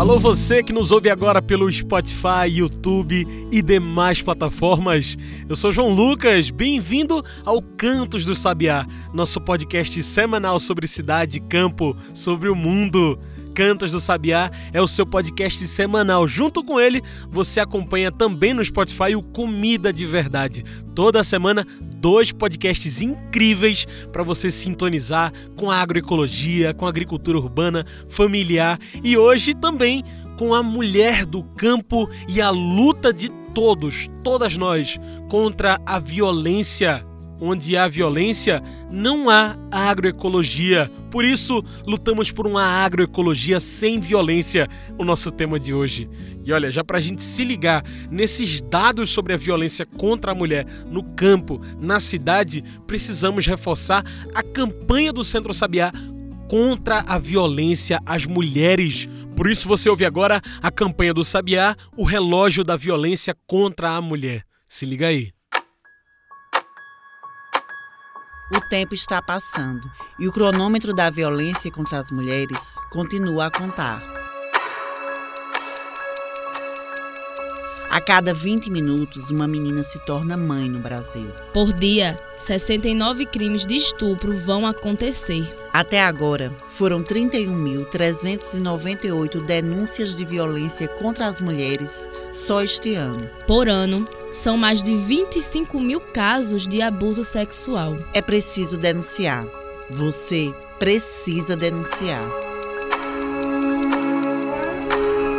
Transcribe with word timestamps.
Alô, 0.00 0.18
você 0.18 0.62
que 0.62 0.72
nos 0.72 0.90
ouve 0.90 1.10
agora 1.10 1.42
pelo 1.42 1.70
Spotify, 1.70 2.48
YouTube 2.48 3.28
e 3.52 3.60
demais 3.60 4.22
plataformas. 4.22 5.14
Eu 5.46 5.54
sou 5.54 5.70
João 5.70 5.90
Lucas, 5.90 6.48
bem-vindo 6.48 7.22
ao 7.44 7.60
Cantos 7.60 8.24
do 8.24 8.34
Sabiá, 8.34 8.86
nosso 9.12 9.42
podcast 9.42 10.02
semanal 10.02 10.58
sobre 10.58 10.88
cidade, 10.88 11.38
campo, 11.38 11.94
sobre 12.14 12.48
o 12.48 12.56
mundo. 12.56 13.18
Cantos 13.54 13.92
do 13.92 14.00
Sabiá 14.00 14.50
é 14.72 14.80
o 14.80 14.88
seu 14.88 15.04
podcast 15.04 15.66
semanal. 15.66 16.26
Junto 16.26 16.62
com 16.64 16.80
ele, 16.80 17.02
você 17.30 17.60
acompanha 17.60 18.10
também 18.12 18.54
no 18.54 18.64
Spotify 18.64 19.14
o 19.14 19.22
Comida 19.22 19.92
de 19.92 20.06
Verdade. 20.06 20.64
Toda 20.94 21.24
semana, 21.24 21.66
dois 21.96 22.32
podcasts 22.32 23.02
incríveis 23.02 23.86
para 24.12 24.22
você 24.22 24.50
sintonizar 24.50 25.32
com 25.56 25.70
a 25.70 25.76
agroecologia, 25.80 26.74
com 26.74 26.86
a 26.86 26.88
agricultura 26.88 27.38
urbana, 27.38 27.84
familiar 28.08 28.78
e 29.02 29.16
hoje 29.16 29.54
também 29.54 30.04
com 30.36 30.54
a 30.54 30.62
mulher 30.62 31.26
do 31.26 31.42
campo 31.42 32.08
e 32.26 32.40
a 32.40 32.48
luta 32.50 33.12
de 33.12 33.28
todos, 33.52 34.08
todas 34.22 34.56
nós, 34.56 34.98
contra 35.28 35.78
a 35.84 35.98
violência 35.98 37.04
Onde 37.40 37.76
há 37.76 37.88
violência, 37.88 38.62
não 38.90 39.30
há 39.30 39.56
agroecologia. 39.70 40.90
Por 41.10 41.24
isso, 41.24 41.64
lutamos 41.86 42.30
por 42.30 42.46
uma 42.46 42.62
agroecologia 42.62 43.58
sem 43.58 43.98
violência, 43.98 44.68
o 44.98 45.04
nosso 45.04 45.30
tema 45.30 45.58
de 45.58 45.72
hoje. 45.72 46.08
E 46.44 46.52
olha, 46.52 46.70
já 46.70 46.84
para 46.84 46.98
a 46.98 47.00
gente 47.00 47.22
se 47.22 47.44
ligar 47.44 47.84
nesses 48.10 48.60
dados 48.60 49.10
sobre 49.10 49.32
a 49.32 49.36
violência 49.36 49.86
contra 49.86 50.32
a 50.32 50.34
mulher 50.34 50.66
no 50.86 51.02
campo, 51.02 51.60
na 51.80 51.98
cidade, 51.98 52.62
precisamos 52.86 53.46
reforçar 53.46 54.04
a 54.34 54.42
campanha 54.42 55.12
do 55.12 55.24
Centro 55.24 55.54
Sabiá 55.54 55.92
contra 56.48 57.04
a 57.06 57.18
violência 57.18 58.00
às 58.04 58.26
mulheres. 58.26 59.08
Por 59.36 59.50
isso 59.50 59.68
você 59.68 59.88
ouve 59.88 60.04
agora 60.04 60.40
a 60.62 60.70
campanha 60.70 61.14
do 61.14 61.24
Sabiá, 61.24 61.76
o 61.96 62.04
relógio 62.04 62.64
da 62.64 62.76
violência 62.76 63.34
contra 63.46 63.90
a 63.90 64.00
mulher. 64.02 64.44
Se 64.68 64.84
liga 64.84 65.06
aí. 65.06 65.32
O 68.52 68.60
tempo 68.60 68.94
está 68.94 69.22
passando 69.22 69.88
e 70.18 70.26
o 70.26 70.32
cronômetro 70.32 70.92
da 70.92 71.08
violência 71.08 71.70
contra 71.70 72.00
as 72.00 72.10
mulheres 72.10 72.74
continua 72.90 73.46
a 73.46 73.50
contar. 73.50 74.19
A 77.90 78.00
cada 78.00 78.32
20 78.32 78.70
minutos, 78.70 79.28
uma 79.30 79.48
menina 79.48 79.82
se 79.82 79.98
torna 80.06 80.36
mãe 80.36 80.70
no 80.70 80.78
Brasil. 80.78 81.28
Por 81.52 81.72
dia, 81.72 82.16
69 82.36 83.26
crimes 83.26 83.66
de 83.66 83.74
estupro 83.74 84.36
vão 84.36 84.64
acontecer. 84.64 85.52
Até 85.72 86.00
agora, 86.00 86.56
foram 86.68 87.00
31.398 87.00 89.42
denúncias 89.42 90.14
de 90.14 90.24
violência 90.24 90.86
contra 90.86 91.26
as 91.26 91.40
mulheres 91.40 92.08
só 92.32 92.62
este 92.62 92.94
ano. 92.94 93.28
Por 93.44 93.68
ano, 93.68 94.06
são 94.30 94.56
mais 94.56 94.84
de 94.84 94.94
25 94.94 95.80
mil 95.80 96.00
casos 96.00 96.68
de 96.68 96.80
abuso 96.80 97.24
sexual. 97.24 97.98
É 98.14 98.22
preciso 98.22 98.78
denunciar. 98.78 99.44
Você 99.90 100.54
precisa 100.78 101.56
denunciar. 101.56 102.49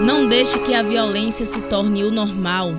Não 0.04 0.26
deixe 0.26 0.58
que 0.60 0.74
a 0.74 0.82
violência 0.82 1.46
se 1.46 1.62
torne 1.62 2.04
o 2.04 2.10
normal. 2.10 2.74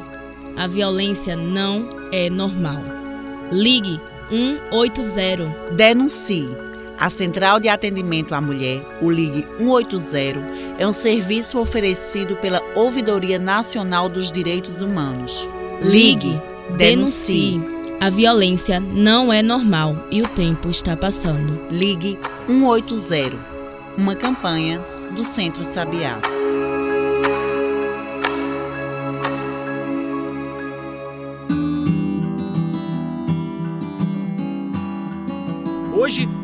A 0.56 0.66
violência 0.66 1.36
não 1.36 1.88
é 2.10 2.28
normal. 2.28 2.82
Ligue 3.52 4.00
180. 4.28 5.72
Denuncie. 5.72 6.50
A 6.98 7.08
Central 7.08 7.60
de 7.60 7.68
Atendimento 7.68 8.34
à 8.34 8.40
Mulher, 8.40 8.84
o 9.00 9.08
Ligue 9.08 9.44
180, 9.58 10.40
é 10.78 10.86
um 10.86 10.92
serviço 10.92 11.58
oferecido 11.60 12.36
pela 12.36 12.60
Ouvidoria 12.74 13.38
Nacional 13.38 14.08
dos 14.08 14.32
Direitos 14.32 14.80
Humanos. 14.80 15.48
Ligue, 15.80 16.40
denuncie. 16.76 17.60
A 18.00 18.10
violência 18.10 18.80
não 18.80 19.32
é 19.32 19.42
normal 19.42 20.08
e 20.10 20.22
o 20.22 20.28
tempo 20.28 20.68
está 20.68 20.96
passando. 20.96 21.66
Ligue 21.70 22.18
180. 22.48 23.36
Uma 23.96 24.16
campanha 24.16 24.80
do 25.14 25.22
Centro 25.22 25.64
Sabiá. 25.64 26.20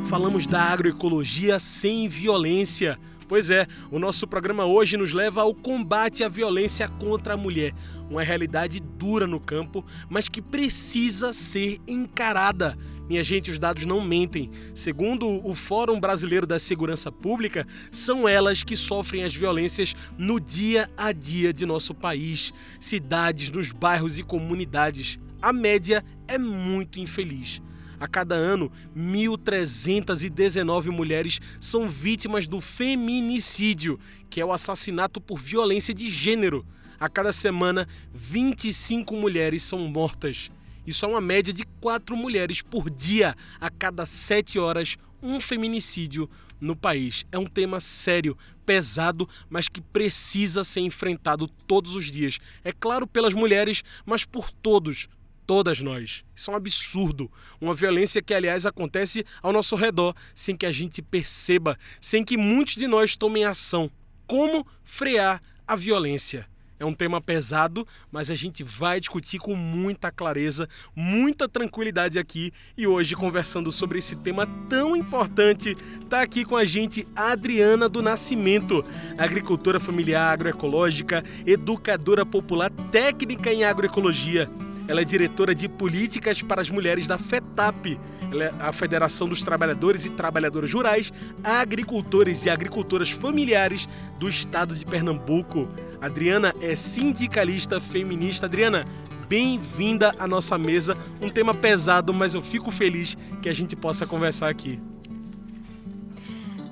Falamos 0.08 0.46
da 0.46 0.62
agroecologia 0.62 1.60
sem 1.60 2.08
violência. 2.08 2.98
Pois 3.28 3.50
é, 3.50 3.66
o 3.90 3.98
nosso 3.98 4.26
programa 4.26 4.64
hoje 4.64 4.96
nos 4.96 5.12
leva 5.12 5.42
ao 5.42 5.54
combate 5.54 6.24
à 6.24 6.30
violência 6.30 6.88
contra 6.88 7.34
a 7.34 7.36
mulher, 7.36 7.74
uma 8.08 8.22
realidade 8.22 8.80
dura 8.80 9.26
no 9.26 9.38
campo, 9.38 9.84
mas 10.08 10.26
que 10.26 10.40
precisa 10.40 11.34
ser 11.34 11.78
encarada. 11.86 12.74
Minha 13.06 13.22
gente, 13.22 13.50
os 13.50 13.58
dados 13.58 13.84
não 13.84 14.00
mentem. 14.00 14.50
Segundo 14.74 15.46
o 15.46 15.54
Fórum 15.54 16.00
Brasileiro 16.00 16.46
da 16.46 16.58
Segurança 16.58 17.12
Pública, 17.12 17.66
são 17.90 18.26
elas 18.26 18.64
que 18.64 18.76
sofrem 18.76 19.24
as 19.24 19.34
violências 19.34 19.94
no 20.16 20.40
dia 20.40 20.88
a 20.96 21.12
dia 21.12 21.52
de 21.52 21.66
nosso 21.66 21.94
país, 21.94 22.50
cidades, 22.80 23.50
nos 23.50 23.72
bairros 23.72 24.18
e 24.18 24.22
comunidades. 24.22 25.18
A 25.42 25.52
média 25.52 26.02
é 26.26 26.38
muito 26.38 26.98
infeliz. 26.98 27.60
A 28.00 28.06
cada 28.06 28.34
ano, 28.34 28.70
1.319 28.96 30.86
mulheres 30.90 31.40
são 31.60 31.88
vítimas 31.88 32.46
do 32.46 32.60
feminicídio, 32.60 33.98
que 34.30 34.40
é 34.40 34.44
o 34.44 34.52
assassinato 34.52 35.20
por 35.20 35.38
violência 35.40 35.92
de 35.92 36.08
gênero. 36.08 36.64
A 37.00 37.08
cada 37.08 37.32
semana, 37.32 37.88
25 38.14 39.16
mulheres 39.16 39.62
são 39.62 39.80
mortas. 39.80 40.50
Isso 40.86 41.04
é 41.04 41.08
uma 41.08 41.20
média 41.20 41.52
de 41.52 41.64
4 41.80 42.16
mulheres 42.16 42.62
por 42.62 42.88
dia. 42.88 43.36
A 43.60 43.68
cada 43.68 44.06
7 44.06 44.58
horas, 44.58 44.96
um 45.22 45.40
feminicídio 45.40 46.30
no 46.60 46.76
país. 46.76 47.26
É 47.30 47.38
um 47.38 47.46
tema 47.46 47.80
sério, 47.80 48.36
pesado, 48.64 49.28
mas 49.48 49.68
que 49.68 49.80
precisa 49.80 50.64
ser 50.64 50.80
enfrentado 50.80 51.48
todos 51.66 51.94
os 51.94 52.10
dias. 52.10 52.38
É 52.64 52.72
claro 52.72 53.06
pelas 53.06 53.34
mulheres, 53.34 53.82
mas 54.06 54.24
por 54.24 54.50
todos, 54.50 55.08
todas 55.48 55.80
nós. 55.80 56.26
Isso 56.34 56.50
é 56.50 56.52
um 56.52 56.56
absurdo. 56.58 57.32
Uma 57.58 57.74
violência 57.74 58.20
que, 58.20 58.34
aliás, 58.34 58.66
acontece 58.66 59.24
ao 59.42 59.50
nosso 59.50 59.74
redor, 59.76 60.14
sem 60.34 60.54
que 60.54 60.66
a 60.66 60.70
gente 60.70 61.00
perceba, 61.00 61.78
sem 62.02 62.22
que 62.22 62.36
muitos 62.36 62.76
de 62.76 62.86
nós 62.86 63.16
tomem 63.16 63.46
ação. 63.46 63.90
Como 64.26 64.66
frear 64.84 65.40
a 65.66 65.74
violência? 65.74 66.46
É 66.78 66.84
um 66.84 66.92
tema 66.92 67.18
pesado, 67.18 67.88
mas 68.12 68.30
a 68.30 68.34
gente 68.34 68.62
vai 68.62 69.00
discutir 69.00 69.38
com 69.38 69.56
muita 69.56 70.12
clareza, 70.12 70.68
muita 70.94 71.48
tranquilidade 71.48 72.18
aqui. 72.18 72.52
E 72.76 72.86
hoje, 72.86 73.16
conversando 73.16 73.72
sobre 73.72 73.98
esse 73.98 74.16
tema 74.16 74.46
tão 74.68 74.94
importante, 74.94 75.74
está 76.02 76.20
aqui 76.20 76.44
com 76.44 76.56
a 76.56 76.64
gente 76.66 77.08
Adriana 77.16 77.88
do 77.88 78.02
Nascimento, 78.02 78.84
agricultora 79.16 79.80
familiar 79.80 80.30
agroecológica, 80.30 81.24
educadora 81.46 82.24
popular 82.26 82.70
técnica 82.92 83.50
em 83.50 83.64
agroecologia. 83.64 84.48
Ela 84.88 85.02
é 85.02 85.04
diretora 85.04 85.54
de 85.54 85.68
políticas 85.68 86.40
para 86.40 86.62
as 86.62 86.70
mulheres 86.70 87.06
da 87.06 87.18
FETAP, 87.18 88.00
é 88.32 88.54
a 88.58 88.72
Federação 88.72 89.28
dos 89.28 89.44
Trabalhadores 89.44 90.06
e 90.06 90.10
Trabalhadoras 90.10 90.72
Rurais, 90.72 91.12
Agricultores 91.44 92.46
e 92.46 92.50
Agricultoras 92.50 93.10
Familiares 93.10 93.86
do 94.18 94.30
Estado 94.30 94.74
de 94.74 94.86
Pernambuco. 94.86 95.68
Adriana 96.00 96.54
é 96.62 96.74
sindicalista 96.74 97.82
feminista. 97.82 98.46
Adriana, 98.46 98.86
bem-vinda 99.28 100.14
à 100.18 100.26
nossa 100.26 100.56
mesa. 100.56 100.96
Um 101.20 101.28
tema 101.28 101.54
pesado, 101.54 102.14
mas 102.14 102.32
eu 102.32 102.42
fico 102.42 102.70
feliz 102.70 103.14
que 103.42 103.48
a 103.50 103.52
gente 103.52 103.76
possa 103.76 104.06
conversar 104.06 104.48
aqui. 104.48 104.80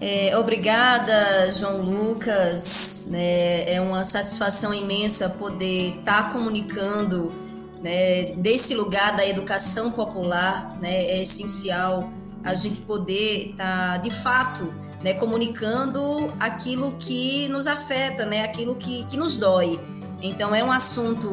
É, 0.01 0.37
obrigada, 0.39 1.51
João 1.51 1.83
Lucas. 1.83 3.11
É, 3.13 3.75
é 3.75 3.81
uma 3.81 4.05
satisfação 4.05 4.73
imensa 4.73 5.29
poder 5.29 5.99
estar 5.99 6.33
comunicando 6.33 7.46
né, 7.83 8.35
desse 8.37 8.75
lugar 8.75 9.17
da 9.17 9.27
educação 9.27 9.91
popular, 9.91 10.79
né, 10.81 11.05
é 11.05 11.23
essencial 11.23 12.11
a 12.43 12.55
gente 12.55 12.81
poder 12.81 13.51
estar, 13.51 13.93
tá, 13.93 13.97
de 13.97 14.11
fato, 14.11 14.73
né, 15.03 15.15
comunicando 15.15 16.33
aquilo 16.39 16.93
que 16.99 17.49
nos 17.49 17.67
afeta, 17.67 18.25
né, 18.25 18.45
aquilo 18.45 18.77
que, 18.77 19.05
que 19.07 19.17
nos 19.17 19.37
dói. 19.37 19.81
Então, 20.23 20.55
é 20.55 20.63
um 20.63 20.71
assunto 20.71 21.29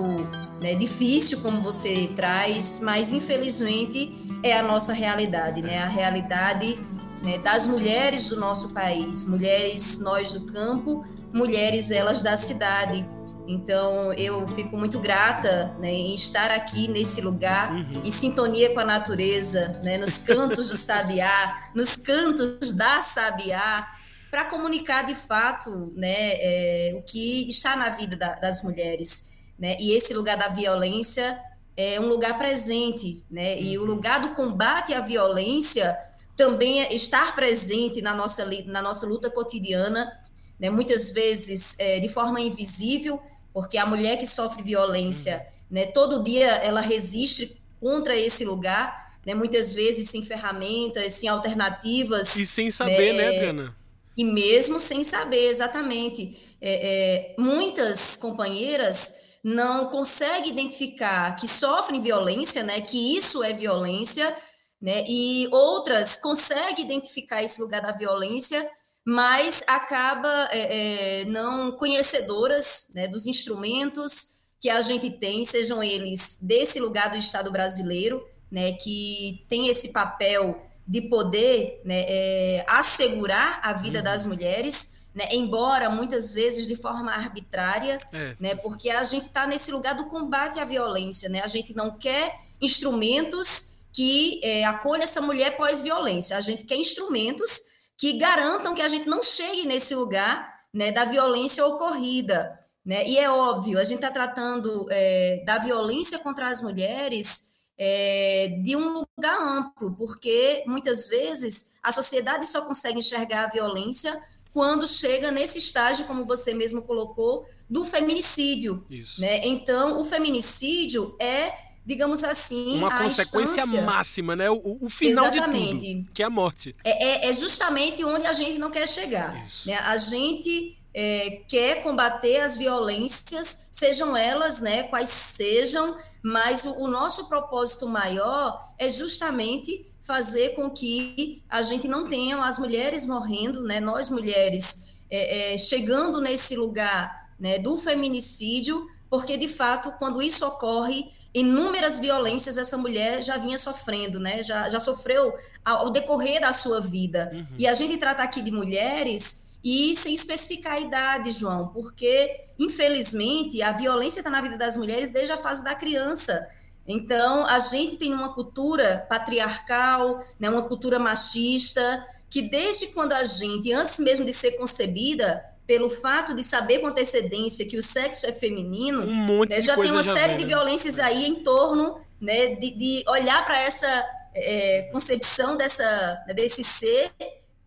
né, 0.59 0.75
difícil, 0.75 1.39
como 1.41 1.61
você 1.61 2.09
traz, 2.15 2.79
mas 2.81 3.13
infelizmente 3.13 4.11
é 4.41 4.57
a 4.57 4.63
nossa 4.63 4.91
realidade, 4.91 5.61
né, 5.61 5.79
a 5.79 5.87
realidade 5.87 6.79
né, 7.21 7.37
das 7.37 7.67
mulheres 7.67 8.27
do 8.27 8.39
nosso 8.39 8.73
país, 8.73 9.25
mulheres 9.25 9.99
nós 10.01 10.31
do 10.33 10.41
campo, 10.41 11.05
mulheres 11.33 11.91
elas 11.91 12.21
da 12.21 12.35
cidade. 12.35 13.05
Então 13.47 14.13
eu 14.13 14.47
fico 14.49 14.77
muito 14.77 14.99
grata 14.99 15.75
né, 15.79 15.91
em 15.91 16.13
estar 16.13 16.51
aqui 16.51 16.87
nesse 16.87 17.21
lugar, 17.21 17.71
uhum. 17.71 18.01
em 18.03 18.11
sintonia 18.11 18.73
com 18.73 18.79
a 18.79 18.85
natureza, 18.85 19.79
né, 19.83 19.97
nos 19.97 20.17
cantos 20.17 20.69
do 20.69 20.77
sabiá, 20.77 21.71
nos 21.75 21.95
cantos 21.95 22.71
da 22.71 23.01
sabiá, 23.01 23.87
para 24.31 24.45
comunicar 24.45 25.05
de 25.05 25.15
fato 25.15 25.93
né, 25.95 26.33
é, 26.33 26.95
o 26.97 27.01
que 27.03 27.47
está 27.47 27.75
na 27.75 27.89
vida 27.89 28.15
da, 28.15 28.33
das 28.35 28.63
mulheres. 28.63 29.43
Né? 29.59 29.77
E 29.79 29.91
esse 29.91 30.13
lugar 30.13 30.37
da 30.37 30.49
violência 30.49 31.39
é 31.75 31.99
um 31.99 32.07
lugar 32.07 32.37
presente, 32.37 33.25
né? 33.29 33.59
E 33.59 33.77
o 33.77 33.81
uhum. 33.81 33.87
lugar 33.87 34.21
do 34.21 34.35
combate 34.35 34.93
à 34.93 35.01
violência 35.01 35.97
também 36.35 36.81
é 36.81 36.93
estar 36.93 37.35
presente 37.35 38.01
na 38.01 38.13
nossa, 38.13 38.47
na 38.65 38.81
nossa 38.81 39.05
luta 39.05 39.29
cotidiana, 39.29 40.11
né? 40.59 40.69
muitas 40.69 41.09
vezes 41.11 41.77
é, 41.79 41.99
de 41.99 42.09
forma 42.09 42.39
invisível, 42.39 43.21
porque 43.53 43.77
a 43.77 43.85
mulher 43.85 44.17
que 44.17 44.25
sofre 44.25 44.63
violência, 44.63 45.35
uhum. 45.37 45.67
né, 45.69 45.85
todo 45.85 46.23
dia 46.23 46.47
ela 46.47 46.81
resiste 46.81 47.61
contra 47.79 48.17
esse 48.17 48.43
lugar, 48.43 49.13
né, 49.25 49.33
muitas 49.33 49.73
vezes 49.73 50.09
sem 50.09 50.23
ferramentas, 50.23 51.13
sem 51.13 51.29
alternativas. 51.29 52.35
E 52.35 52.45
sem 52.45 52.71
saber, 52.71 53.13
né, 53.13 53.21
né 53.21 53.27
Adriana? 53.27 53.75
E 54.17 54.23
mesmo 54.23 54.79
sem 54.79 55.03
saber, 55.03 55.49
exatamente. 55.49 56.37
É, 56.61 57.33
é, 57.33 57.35
muitas 57.37 58.15
companheiras 58.15 59.37
não 59.43 59.87
conseguem 59.89 60.51
identificar 60.51 61.35
que 61.35 61.47
sofrem 61.47 62.01
violência, 62.01 62.63
né, 62.63 62.81
que 62.81 63.15
isso 63.15 63.43
é 63.43 63.53
violência, 63.53 64.35
né, 64.81 65.03
e 65.07 65.47
outras 65.51 66.15
conseguem 66.15 66.85
identificar 66.85 67.43
esse 67.43 67.61
lugar 67.61 67.81
da 67.81 67.91
violência 67.91 68.69
mas 69.05 69.63
acaba 69.67 70.47
é, 70.51 71.21
é, 71.21 71.25
não 71.25 71.71
conhecedoras 71.73 72.91
né, 72.95 73.07
dos 73.07 73.27
instrumentos 73.27 74.43
que 74.59 74.69
a 74.69 74.79
gente 74.79 75.09
tem, 75.11 75.43
sejam 75.43 75.83
eles 75.83 76.39
desse 76.41 76.79
lugar 76.79 77.09
do 77.09 77.17
Estado 77.17 77.51
brasileiro, 77.51 78.25
né, 78.49 78.71
que 78.73 79.45
tem 79.49 79.67
esse 79.67 79.91
papel 79.91 80.65
de 80.87 81.01
poder 81.01 81.81
né, 81.83 82.05
é, 82.07 82.65
assegurar 82.67 83.59
a 83.61 83.73
vida 83.73 83.99
uhum. 83.99 84.03
das 84.05 84.25
mulheres, 84.25 85.09
né, 85.13 85.27
embora 85.31 85.89
muitas 85.89 86.33
vezes 86.33 86.65
de 86.65 86.77
forma 86.77 87.11
arbitrária, 87.11 87.97
é. 88.13 88.35
né, 88.39 88.55
porque 88.55 88.89
a 88.89 89.03
gente 89.03 89.25
está 89.25 89.45
nesse 89.45 89.69
lugar 89.69 89.95
do 89.95 90.05
combate 90.05 90.59
à 90.59 90.65
violência, 90.65 91.27
né, 91.27 91.41
a 91.43 91.47
gente 91.47 91.75
não 91.75 91.97
quer 91.97 92.37
instrumentos 92.61 93.79
que 93.91 94.39
é, 94.43 94.63
acolham 94.63 95.03
essa 95.03 95.19
mulher 95.19 95.57
pós-violência, 95.57 96.37
a 96.37 96.41
gente 96.41 96.63
quer 96.63 96.77
instrumentos 96.77 97.72
que 97.97 98.13
garantam 98.13 98.73
que 98.73 98.81
a 98.81 98.87
gente 98.87 99.07
não 99.07 99.21
chegue 99.23 99.65
nesse 99.65 99.95
lugar 99.95 100.53
né, 100.73 100.91
da 100.91 101.05
violência 101.05 101.65
ocorrida. 101.65 102.59
Né? 102.85 103.07
E 103.07 103.17
é 103.17 103.29
óbvio, 103.29 103.79
a 103.79 103.83
gente 103.83 103.97
está 103.97 104.11
tratando 104.11 104.85
é, 104.89 105.43
da 105.45 105.57
violência 105.57 106.19
contra 106.19 106.49
as 106.49 106.61
mulheres 106.61 107.53
é, 107.77 108.59
de 108.61 108.75
um 108.75 109.05
lugar 109.17 109.39
amplo, 109.39 109.95
porque 109.95 110.63
muitas 110.67 111.07
vezes 111.07 111.75
a 111.81 111.91
sociedade 111.91 112.45
só 112.47 112.61
consegue 112.65 112.99
enxergar 112.99 113.45
a 113.45 113.49
violência 113.49 114.19
quando 114.51 114.85
chega 114.85 115.31
nesse 115.31 115.57
estágio, 115.57 116.05
como 116.05 116.25
você 116.25 116.53
mesmo 116.53 116.83
colocou, 116.83 117.45
do 117.69 117.83
feminicídio. 117.83 118.85
Né? 119.17 119.41
Então, 119.43 119.99
o 119.99 120.05
feminicídio 120.05 121.15
é 121.19 121.72
digamos 121.85 122.23
assim, 122.23 122.77
uma 122.77 122.97
consequência 122.97 123.61
instância... 123.61 123.81
máxima, 123.81 124.35
né? 124.35 124.49
O, 124.49 124.77
o 124.81 124.89
final 124.89 125.25
Exatamente. 125.25 125.79
de 125.79 125.95
tudo, 125.95 126.11
que 126.13 126.23
é 126.23 126.25
a 126.25 126.29
morte. 126.29 126.73
É, 126.83 127.27
é, 127.27 127.29
é, 127.29 127.33
justamente 127.33 128.03
onde 128.03 128.25
a 128.25 128.33
gente 128.33 128.57
não 128.57 128.71
quer 128.71 128.87
chegar. 128.87 129.33
Né? 129.65 129.75
A 129.77 129.97
gente 129.97 130.77
é, 130.93 131.41
quer 131.47 131.83
combater 131.83 132.39
as 132.39 132.55
violências, 132.55 133.69
sejam 133.71 134.15
elas, 134.15 134.61
né, 134.61 134.83
quais 134.83 135.09
sejam, 135.09 135.97
mas 136.21 136.63
o, 136.63 136.71
o 136.79 136.87
nosso 136.87 137.27
propósito 137.27 137.87
maior 137.87 138.73
é 138.77 138.89
justamente 138.89 139.85
fazer 140.01 140.49
com 140.49 140.69
que 140.69 141.41
a 141.49 141.61
gente 141.61 141.87
não 141.87 142.07
tenha 142.07 142.37
as 142.37 142.59
mulheres 142.59 143.05
morrendo, 143.05 143.63
né? 143.63 143.79
Nós 143.79 144.09
mulheres 144.09 144.93
é, 145.09 145.53
é, 145.53 145.57
chegando 145.57 146.19
nesse 146.19 146.55
lugar 146.55 147.29
né, 147.39 147.57
do 147.57 147.77
feminicídio, 147.77 148.85
porque 149.09 149.37
de 149.37 149.47
fato, 149.47 149.93
quando 149.99 150.21
isso 150.21 150.45
ocorre 150.45 151.05
inúmeras 151.33 151.99
violências 151.99 152.57
essa 152.57 152.77
mulher 152.77 153.23
já 153.23 153.37
vinha 153.37 153.57
sofrendo, 153.57 154.19
né? 154.19 154.43
Já, 154.43 154.69
já 154.69 154.79
sofreu 154.79 155.33
ao, 155.65 155.89
decorrer 155.89 156.39
da 156.39 156.51
sua 156.51 156.79
vida. 156.79 157.31
Uhum. 157.33 157.45
E 157.57 157.67
a 157.67 157.73
gente 157.73 157.97
trata 157.97 158.21
aqui 158.21 158.41
de 158.41 158.51
mulheres 158.51 159.57
e 159.63 159.95
sem 159.95 160.13
especificar 160.13 160.73
a 160.73 160.79
idade, 160.79 161.31
João, 161.31 161.69
porque 161.69 162.35
infelizmente 162.59 163.61
a 163.61 163.71
violência 163.71 164.19
está 164.19 164.29
na 164.29 164.41
vida 164.41 164.57
das 164.57 164.75
mulheres 164.75 165.09
desde 165.09 165.31
a 165.31 165.37
fase 165.37 165.63
da 165.63 165.73
criança. 165.73 166.47
Então, 166.85 167.45
a 167.45 167.59
gente 167.59 167.95
tem 167.95 168.13
uma 168.13 168.33
cultura 168.33 169.05
patriarcal, 169.09 170.21
né, 170.37 170.49
uma 170.49 170.63
cultura 170.63 170.99
machista, 170.99 172.05
que 172.29 172.41
desde 172.41 172.87
quando 172.87 173.13
a 173.13 173.23
gente, 173.23 173.71
antes 173.71 173.99
mesmo 173.99 174.25
de 174.25 174.33
ser 174.33 174.57
concebida, 174.57 175.41
pelo 175.65 175.89
fato 175.89 176.33
de 176.35 176.43
saber 176.43 176.79
com 176.79 176.87
antecedência 176.87 177.67
que 177.67 177.77
o 177.77 177.81
sexo 177.81 178.25
é 178.25 178.31
feminino, 178.31 179.03
um 179.03 179.45
né, 179.45 179.61
já 179.61 179.75
tem 179.75 179.91
uma 179.91 180.03
série 180.03 180.35
de 180.35 180.45
violências 180.45 180.99
aí 180.99 181.25
em 181.25 181.43
torno 181.43 182.01
né, 182.19 182.55
de, 182.55 182.71
de 182.71 183.03
olhar 183.07 183.45
para 183.45 183.59
essa 183.59 184.05
é, 184.35 184.89
concepção 184.91 185.55
dessa, 185.55 186.23
desse 186.35 186.63
ser 186.63 187.11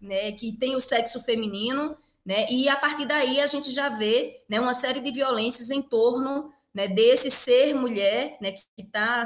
né, 0.00 0.32
que 0.32 0.52
tem 0.52 0.76
o 0.76 0.80
sexo 0.80 1.22
feminino, 1.22 1.96
né, 2.24 2.46
e 2.50 2.68
a 2.68 2.76
partir 2.76 3.06
daí 3.06 3.40
a 3.40 3.46
gente 3.46 3.72
já 3.72 3.88
vê 3.88 4.42
né, 4.48 4.60
uma 4.60 4.74
série 4.74 5.00
de 5.00 5.10
violências 5.10 5.70
em 5.70 5.80
torno 5.80 6.50
né, 6.74 6.88
desse 6.88 7.30
ser 7.30 7.74
mulher 7.74 8.36
né, 8.40 8.52
que, 8.52 8.84
tá, 8.84 9.22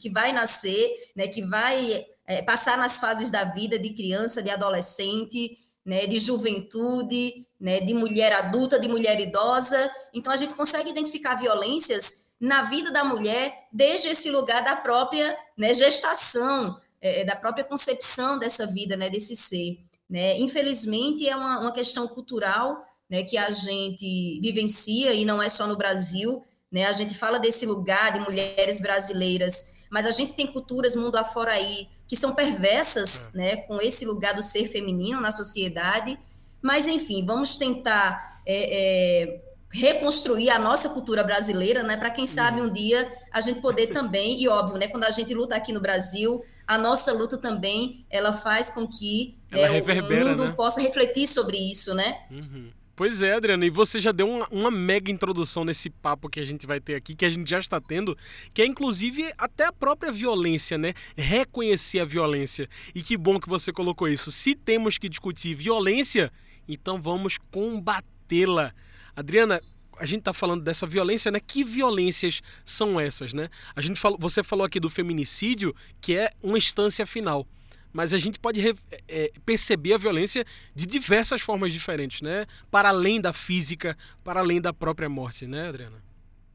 que 0.00 0.10
vai 0.10 0.32
nascer, 0.32 0.90
né, 1.14 1.28
que 1.28 1.42
vai 1.42 2.04
é, 2.26 2.42
passar 2.42 2.76
nas 2.76 2.98
fases 2.98 3.30
da 3.30 3.44
vida 3.44 3.78
de 3.78 3.90
criança, 3.90 4.42
de 4.42 4.50
adolescente, 4.50 5.56
né, 5.84 6.06
de 6.06 6.18
juventude, 6.18 7.32
né, 7.60 7.80
de 7.80 7.94
mulher 7.94 8.32
adulta, 8.32 8.78
de 8.78 8.88
mulher 8.88 9.20
idosa. 9.20 9.90
Então, 10.12 10.32
a 10.32 10.36
gente 10.36 10.54
consegue 10.54 10.90
identificar 10.90 11.34
violências 11.34 12.28
na 12.40 12.62
vida 12.62 12.90
da 12.90 13.02
mulher 13.02 13.66
desde 13.72 14.08
esse 14.08 14.30
lugar 14.30 14.62
da 14.62 14.76
própria 14.76 15.36
né, 15.56 15.72
gestação, 15.72 16.78
é, 17.00 17.22
é, 17.22 17.24
da 17.24 17.34
própria 17.34 17.64
concepção 17.64 18.38
dessa 18.38 18.66
vida, 18.66 18.96
né, 18.96 19.08
desse 19.08 19.34
ser. 19.34 19.78
Né? 20.08 20.38
Infelizmente, 20.38 21.28
é 21.28 21.34
uma, 21.34 21.60
uma 21.60 21.72
questão 21.72 22.06
cultural 22.06 22.84
né, 23.08 23.22
que 23.22 23.36
a 23.36 23.50
gente 23.50 24.40
vivencia, 24.40 25.12
e 25.12 25.24
não 25.24 25.42
é 25.42 25.48
só 25.48 25.66
no 25.66 25.76
Brasil. 25.76 26.44
A 26.86 26.92
gente 26.92 27.14
fala 27.14 27.38
desse 27.38 27.64
lugar 27.64 28.12
de 28.12 28.20
mulheres 28.20 28.78
brasileiras 28.78 29.77
mas 29.90 30.06
a 30.06 30.10
gente 30.10 30.32
tem 30.32 30.46
culturas 30.46 30.94
mundo 30.94 31.16
afora 31.16 31.52
aí 31.52 31.88
que 32.06 32.16
são 32.16 32.34
perversas, 32.34 33.34
é. 33.34 33.38
né, 33.38 33.56
com 33.56 33.80
esse 33.80 34.04
lugar 34.04 34.34
do 34.34 34.42
ser 34.42 34.66
feminino 34.66 35.20
na 35.20 35.30
sociedade. 35.30 36.18
Mas, 36.60 36.86
enfim, 36.86 37.24
vamos 37.24 37.56
tentar 37.56 38.40
é, 38.46 39.24
é, 39.26 39.40
reconstruir 39.70 40.50
a 40.50 40.58
nossa 40.58 40.88
cultura 40.90 41.22
brasileira, 41.22 41.82
né, 41.82 41.96
para 41.96 42.10
quem 42.10 42.26
sabe 42.26 42.60
um 42.60 42.72
dia 42.72 43.10
a 43.30 43.40
gente 43.40 43.60
poder 43.60 43.88
também, 43.88 44.40
e 44.40 44.48
óbvio, 44.48 44.78
né, 44.78 44.88
quando 44.88 45.04
a 45.04 45.10
gente 45.10 45.32
luta 45.34 45.54
aqui 45.54 45.72
no 45.72 45.80
Brasil, 45.80 46.42
a 46.66 46.76
nossa 46.76 47.12
luta 47.12 47.38
também, 47.38 48.04
ela 48.10 48.32
faz 48.32 48.70
com 48.70 48.86
que 48.86 49.38
né, 49.50 49.80
o 49.80 50.28
mundo 50.28 50.44
né? 50.44 50.52
possa 50.52 50.80
refletir 50.80 51.26
sobre 51.26 51.56
isso, 51.56 51.94
né? 51.94 52.20
Uhum. 52.30 52.70
Pois 52.98 53.22
é, 53.22 53.32
Adriana, 53.32 53.64
e 53.64 53.70
você 53.70 54.00
já 54.00 54.10
deu 54.10 54.28
uma, 54.28 54.48
uma, 54.50 54.70
mega 54.72 55.08
introdução 55.08 55.64
nesse 55.64 55.88
papo 55.88 56.28
que 56.28 56.40
a 56.40 56.44
gente 56.44 56.66
vai 56.66 56.80
ter 56.80 56.96
aqui, 56.96 57.14
que 57.14 57.24
a 57.24 57.30
gente 57.30 57.48
já 57.48 57.60
está 57.60 57.80
tendo, 57.80 58.18
que 58.52 58.60
é 58.60 58.66
inclusive 58.66 59.32
até 59.38 59.66
a 59.66 59.72
própria 59.72 60.10
violência, 60.10 60.76
né? 60.76 60.94
Reconhecer 61.16 62.00
a 62.00 62.04
violência. 62.04 62.68
E 62.92 63.00
que 63.00 63.16
bom 63.16 63.38
que 63.38 63.48
você 63.48 63.72
colocou 63.72 64.08
isso. 64.08 64.32
Se 64.32 64.52
temos 64.52 64.98
que 64.98 65.08
discutir 65.08 65.54
violência, 65.54 66.32
então 66.68 67.00
vamos 67.00 67.38
combatê-la. 67.52 68.74
Adriana, 69.14 69.62
a 69.96 70.04
gente 70.04 70.18
está 70.18 70.32
falando 70.32 70.64
dessa 70.64 70.84
violência, 70.84 71.30
né? 71.30 71.38
Que 71.38 71.62
violências 71.62 72.42
são 72.64 72.98
essas, 72.98 73.32
né? 73.32 73.48
A 73.76 73.80
gente 73.80 74.00
falou, 74.00 74.18
você 74.20 74.42
falou 74.42 74.66
aqui 74.66 74.80
do 74.80 74.90
feminicídio, 74.90 75.72
que 76.00 76.16
é 76.16 76.32
uma 76.42 76.58
instância 76.58 77.06
final 77.06 77.46
mas 77.92 78.14
a 78.14 78.18
gente 78.18 78.38
pode 78.38 78.60
é, 79.08 79.32
perceber 79.44 79.94
a 79.94 79.98
violência 79.98 80.44
de 80.74 80.86
diversas 80.86 81.40
formas 81.40 81.72
diferentes, 81.72 82.20
né? 82.22 82.46
Para 82.70 82.90
além 82.90 83.20
da 83.20 83.32
física, 83.32 83.96
para 84.22 84.40
além 84.40 84.60
da 84.60 84.72
própria 84.72 85.08
morte, 85.08 85.46
né, 85.46 85.68
Adriana? 85.68 86.02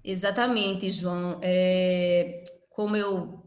Exatamente, 0.04 0.92
João. 0.92 1.40
É, 1.42 2.44
como 2.70 2.96
eu 2.96 3.44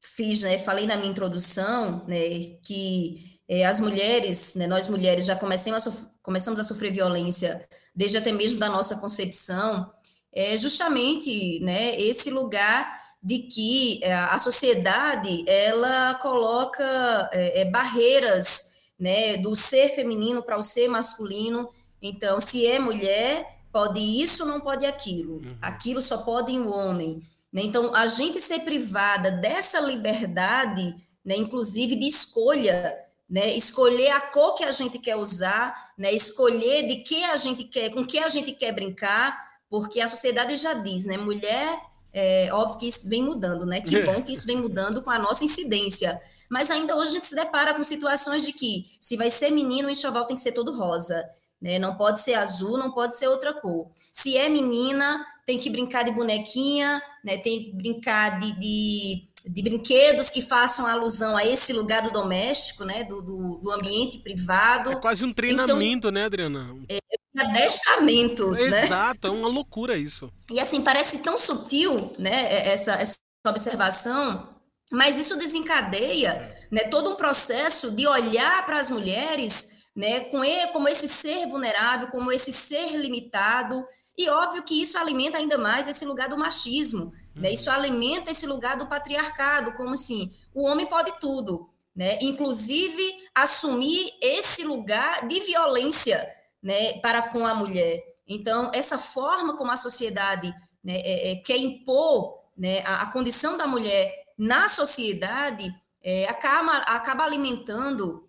fiz, 0.00 0.42
né, 0.42 0.58
falei 0.58 0.86
na 0.86 0.96
minha 0.96 1.10
introdução, 1.10 2.04
né, 2.08 2.18
que 2.64 3.38
é, 3.48 3.64
as 3.64 3.78
mulheres, 3.78 4.54
né, 4.56 4.66
nós 4.66 4.88
mulheres 4.88 5.24
já 5.24 5.36
começamos 5.36 5.86
a, 5.86 5.92
começamos 6.22 6.58
a 6.58 6.64
sofrer 6.64 6.92
violência 6.92 7.64
desde 7.94 8.18
até 8.18 8.32
mesmo 8.32 8.58
da 8.58 8.68
nossa 8.68 8.96
concepção, 8.96 9.92
é 10.34 10.56
justamente, 10.56 11.60
né, 11.60 12.00
esse 12.00 12.30
lugar 12.30 13.01
de 13.22 13.38
que 13.38 14.02
é, 14.02 14.12
a 14.14 14.38
sociedade 14.38 15.44
ela 15.46 16.14
coloca 16.14 17.30
é, 17.32 17.64
barreiras 17.64 18.72
né, 18.98 19.36
do 19.36 19.54
ser 19.54 19.90
feminino 19.90 20.42
para 20.42 20.58
o 20.58 20.62
ser 20.62 20.88
masculino. 20.88 21.70
Então, 22.00 22.40
se 22.40 22.66
é 22.66 22.78
mulher, 22.78 23.58
pode 23.72 24.00
isso, 24.00 24.44
não 24.44 24.60
pode 24.60 24.84
aquilo. 24.84 25.34
Uhum. 25.34 25.56
Aquilo 25.62 26.02
só 26.02 26.18
pode 26.18 26.52
o 26.58 26.70
homem. 26.70 27.20
Né? 27.52 27.62
Então, 27.62 27.94
a 27.94 28.06
gente 28.06 28.40
ser 28.40 28.60
privada 28.60 29.30
dessa 29.30 29.80
liberdade, 29.80 30.94
né, 31.24 31.36
inclusive 31.36 31.96
de 31.96 32.06
escolha, 32.06 32.96
né, 33.28 33.54
escolher 33.56 34.10
a 34.10 34.20
cor 34.20 34.54
que 34.54 34.64
a 34.64 34.70
gente 34.70 34.98
quer 34.98 35.16
usar, 35.16 35.92
né, 35.96 36.12
escolher 36.12 36.86
de 36.86 36.96
que 36.96 37.24
a 37.24 37.36
gente 37.36 37.64
quer, 37.64 37.90
com 37.90 38.04
que 38.04 38.18
a 38.18 38.28
gente 38.28 38.52
quer 38.52 38.72
brincar, 38.72 39.36
porque 39.70 40.00
a 40.00 40.08
sociedade 40.08 40.54
já 40.56 40.74
diz, 40.74 41.06
né, 41.06 41.16
mulher, 41.16 41.78
é, 42.12 42.48
óbvio 42.52 42.78
que 42.78 42.86
isso 42.86 43.08
vem 43.08 43.22
mudando, 43.22 43.64
né, 43.66 43.80
que 43.80 44.02
bom 44.02 44.22
que 44.22 44.32
isso 44.32 44.46
vem 44.46 44.56
mudando 44.56 45.02
com 45.02 45.10
a 45.10 45.18
nossa 45.18 45.44
incidência, 45.44 46.20
mas 46.48 46.70
ainda 46.70 46.96
hoje 46.96 47.10
a 47.10 47.12
gente 47.14 47.26
se 47.26 47.34
depara 47.34 47.74
com 47.74 47.82
situações 47.82 48.44
de 48.44 48.52
que 48.52 48.90
se 49.00 49.16
vai 49.16 49.30
ser 49.30 49.50
menino, 49.50 49.88
o 49.88 49.90
enxoval 49.90 50.26
tem 50.26 50.36
que 50.36 50.42
ser 50.42 50.52
todo 50.52 50.76
rosa, 50.76 51.24
né, 51.60 51.78
não 51.78 51.96
pode 51.96 52.20
ser 52.20 52.34
azul, 52.34 52.76
não 52.76 52.90
pode 52.90 53.16
ser 53.16 53.28
outra 53.28 53.54
cor. 53.54 53.88
Se 54.12 54.36
é 54.36 54.48
menina, 54.48 55.24
tem 55.44 55.58
que 55.58 55.70
brincar 55.70 56.04
de 56.04 56.12
bonequinha, 56.12 57.02
né? 57.22 57.38
Tem 57.38 57.64
que 57.64 57.72
brincar 57.72 58.40
de, 58.40 58.52
de, 58.58 59.24
de, 59.46 59.62
brinquedos 59.62 60.30
que 60.30 60.42
façam 60.42 60.86
alusão 60.86 61.36
a 61.36 61.44
esse 61.44 61.72
lugar 61.72 62.02
do 62.02 62.10
doméstico, 62.10 62.84
né? 62.84 63.04
Do, 63.04 63.22
do, 63.22 63.60
do 63.62 63.70
ambiente 63.70 64.18
privado. 64.18 64.92
É 64.92 64.96
quase 64.96 65.24
um 65.24 65.32
treinamento, 65.32 66.08
então, 66.08 66.10
né, 66.10 66.24
Adriana? 66.24 66.76
É, 66.88 66.98
um 67.34 67.40
adestramento, 67.40 68.50
né? 68.50 68.62
Exato, 68.62 69.26
é 69.26 69.30
uma 69.30 69.48
loucura 69.48 69.96
isso. 69.96 70.30
E 70.50 70.60
assim, 70.60 70.82
parece 70.82 71.22
tão 71.22 71.38
sutil, 71.38 72.12
né, 72.18 72.52
é, 72.52 72.72
essa, 72.72 72.92
essa 72.92 73.16
observação, 73.46 74.48
mas 74.90 75.18
isso 75.18 75.38
desencadeia 75.38 76.54
né, 76.70 76.84
todo 76.84 77.10
um 77.10 77.16
processo 77.16 77.90
de 77.90 78.06
olhar 78.06 78.64
para 78.66 78.78
as 78.78 78.90
mulheres 78.90 79.82
né, 79.96 80.20
com 80.20 80.44
ele, 80.44 80.72
como 80.72 80.88
esse 80.88 81.08
ser 81.08 81.46
vulnerável, 81.46 82.08
como 82.08 82.30
esse 82.30 82.52
ser 82.52 82.96
limitado, 82.96 83.84
e 84.16 84.28
óbvio 84.28 84.62
que 84.62 84.80
isso 84.80 84.98
alimenta 84.98 85.38
ainda 85.38 85.56
mais 85.56 85.88
esse 85.88 86.04
lugar 86.04 86.28
do 86.28 86.38
machismo, 86.38 87.12
né? 87.34 87.52
Isso 87.52 87.70
alimenta 87.70 88.30
esse 88.30 88.46
lugar 88.46 88.76
do 88.76 88.86
patriarcado, 88.86 89.72
como 89.72 89.90
assim, 89.90 90.32
o 90.54 90.64
homem 90.64 90.86
pode 90.86 91.18
tudo, 91.20 91.70
né? 91.94 92.18
Inclusive 92.20 93.02
assumir 93.34 94.12
esse 94.20 94.64
lugar 94.64 95.26
de 95.26 95.40
violência, 95.40 96.22
né, 96.62 96.98
para 97.00 97.22
com 97.22 97.46
a 97.46 97.54
mulher. 97.54 98.02
Então, 98.26 98.70
essa 98.72 98.98
forma 98.98 99.56
como 99.56 99.72
a 99.72 99.76
sociedade 99.76 100.54
né, 100.82 101.00
é, 101.00 101.32
é, 101.32 101.36
quer 101.36 101.56
impor 101.56 102.40
né, 102.56 102.80
a, 102.80 103.02
a, 103.02 103.06
condição 103.06 103.56
da 103.56 103.66
mulher 103.66 104.14
na 104.38 104.68
sociedade 104.68 105.74
é, 106.02 106.26
acaba, 106.28 106.78
acaba 106.78 107.24
alimentando 107.24 108.28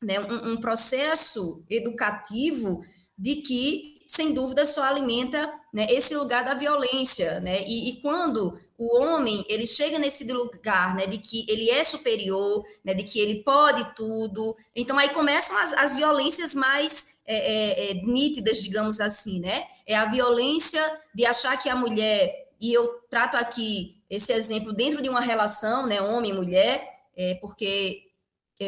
né, 0.00 0.20
um, 0.20 0.52
um 0.52 0.56
processo 0.60 1.64
educativo 1.68 2.84
de 3.16 3.36
que 3.36 4.01
sem 4.06 4.34
dúvida 4.34 4.64
só 4.64 4.82
alimenta 4.82 5.52
né, 5.72 5.86
esse 5.90 6.14
lugar 6.14 6.44
da 6.44 6.54
violência, 6.54 7.40
né? 7.40 7.62
E, 7.66 7.90
e, 7.90 8.00
quando 8.00 8.58
o 8.76 8.98
homem 8.98 9.44
ele 9.48 9.66
chega 9.66 9.98
nesse 9.98 10.30
lugar, 10.30 10.94
né, 10.94 11.06
de 11.06 11.18
que 11.18 11.46
ele 11.48 11.70
é 11.70 11.82
superior, 11.82 12.64
né, 12.84 12.92
de 12.94 13.02
que 13.02 13.18
ele 13.18 13.42
pode 13.42 13.94
tudo, 13.94 14.56
então 14.74 14.98
aí 14.98 15.10
começam 15.10 15.56
as, 15.56 15.72
as 15.72 15.94
violências 15.94 16.52
mais 16.54 17.20
é, 17.26 17.36
é, 17.36 17.90
é, 17.90 17.94
nítidas, 17.94 18.62
digamos 18.62 19.00
assim, 19.00 19.40
né? 19.40 19.66
É 19.86 19.96
a 19.96 20.04
violência 20.06 20.82
de 21.14 21.24
achar 21.24 21.56
que 21.56 21.68
a 21.68 21.76
mulher 21.76 22.42
e 22.60 22.72
eu 22.72 23.00
trato 23.10 23.36
aqui 23.36 23.96
esse 24.08 24.32
exemplo 24.32 24.72
dentro 24.72 25.02
de 25.02 25.08
uma 25.08 25.20
relação, 25.20 25.86
né, 25.86 26.00
homem 26.00 26.32
mulher, 26.32 26.86
é, 27.16 27.34
porque 27.34 28.11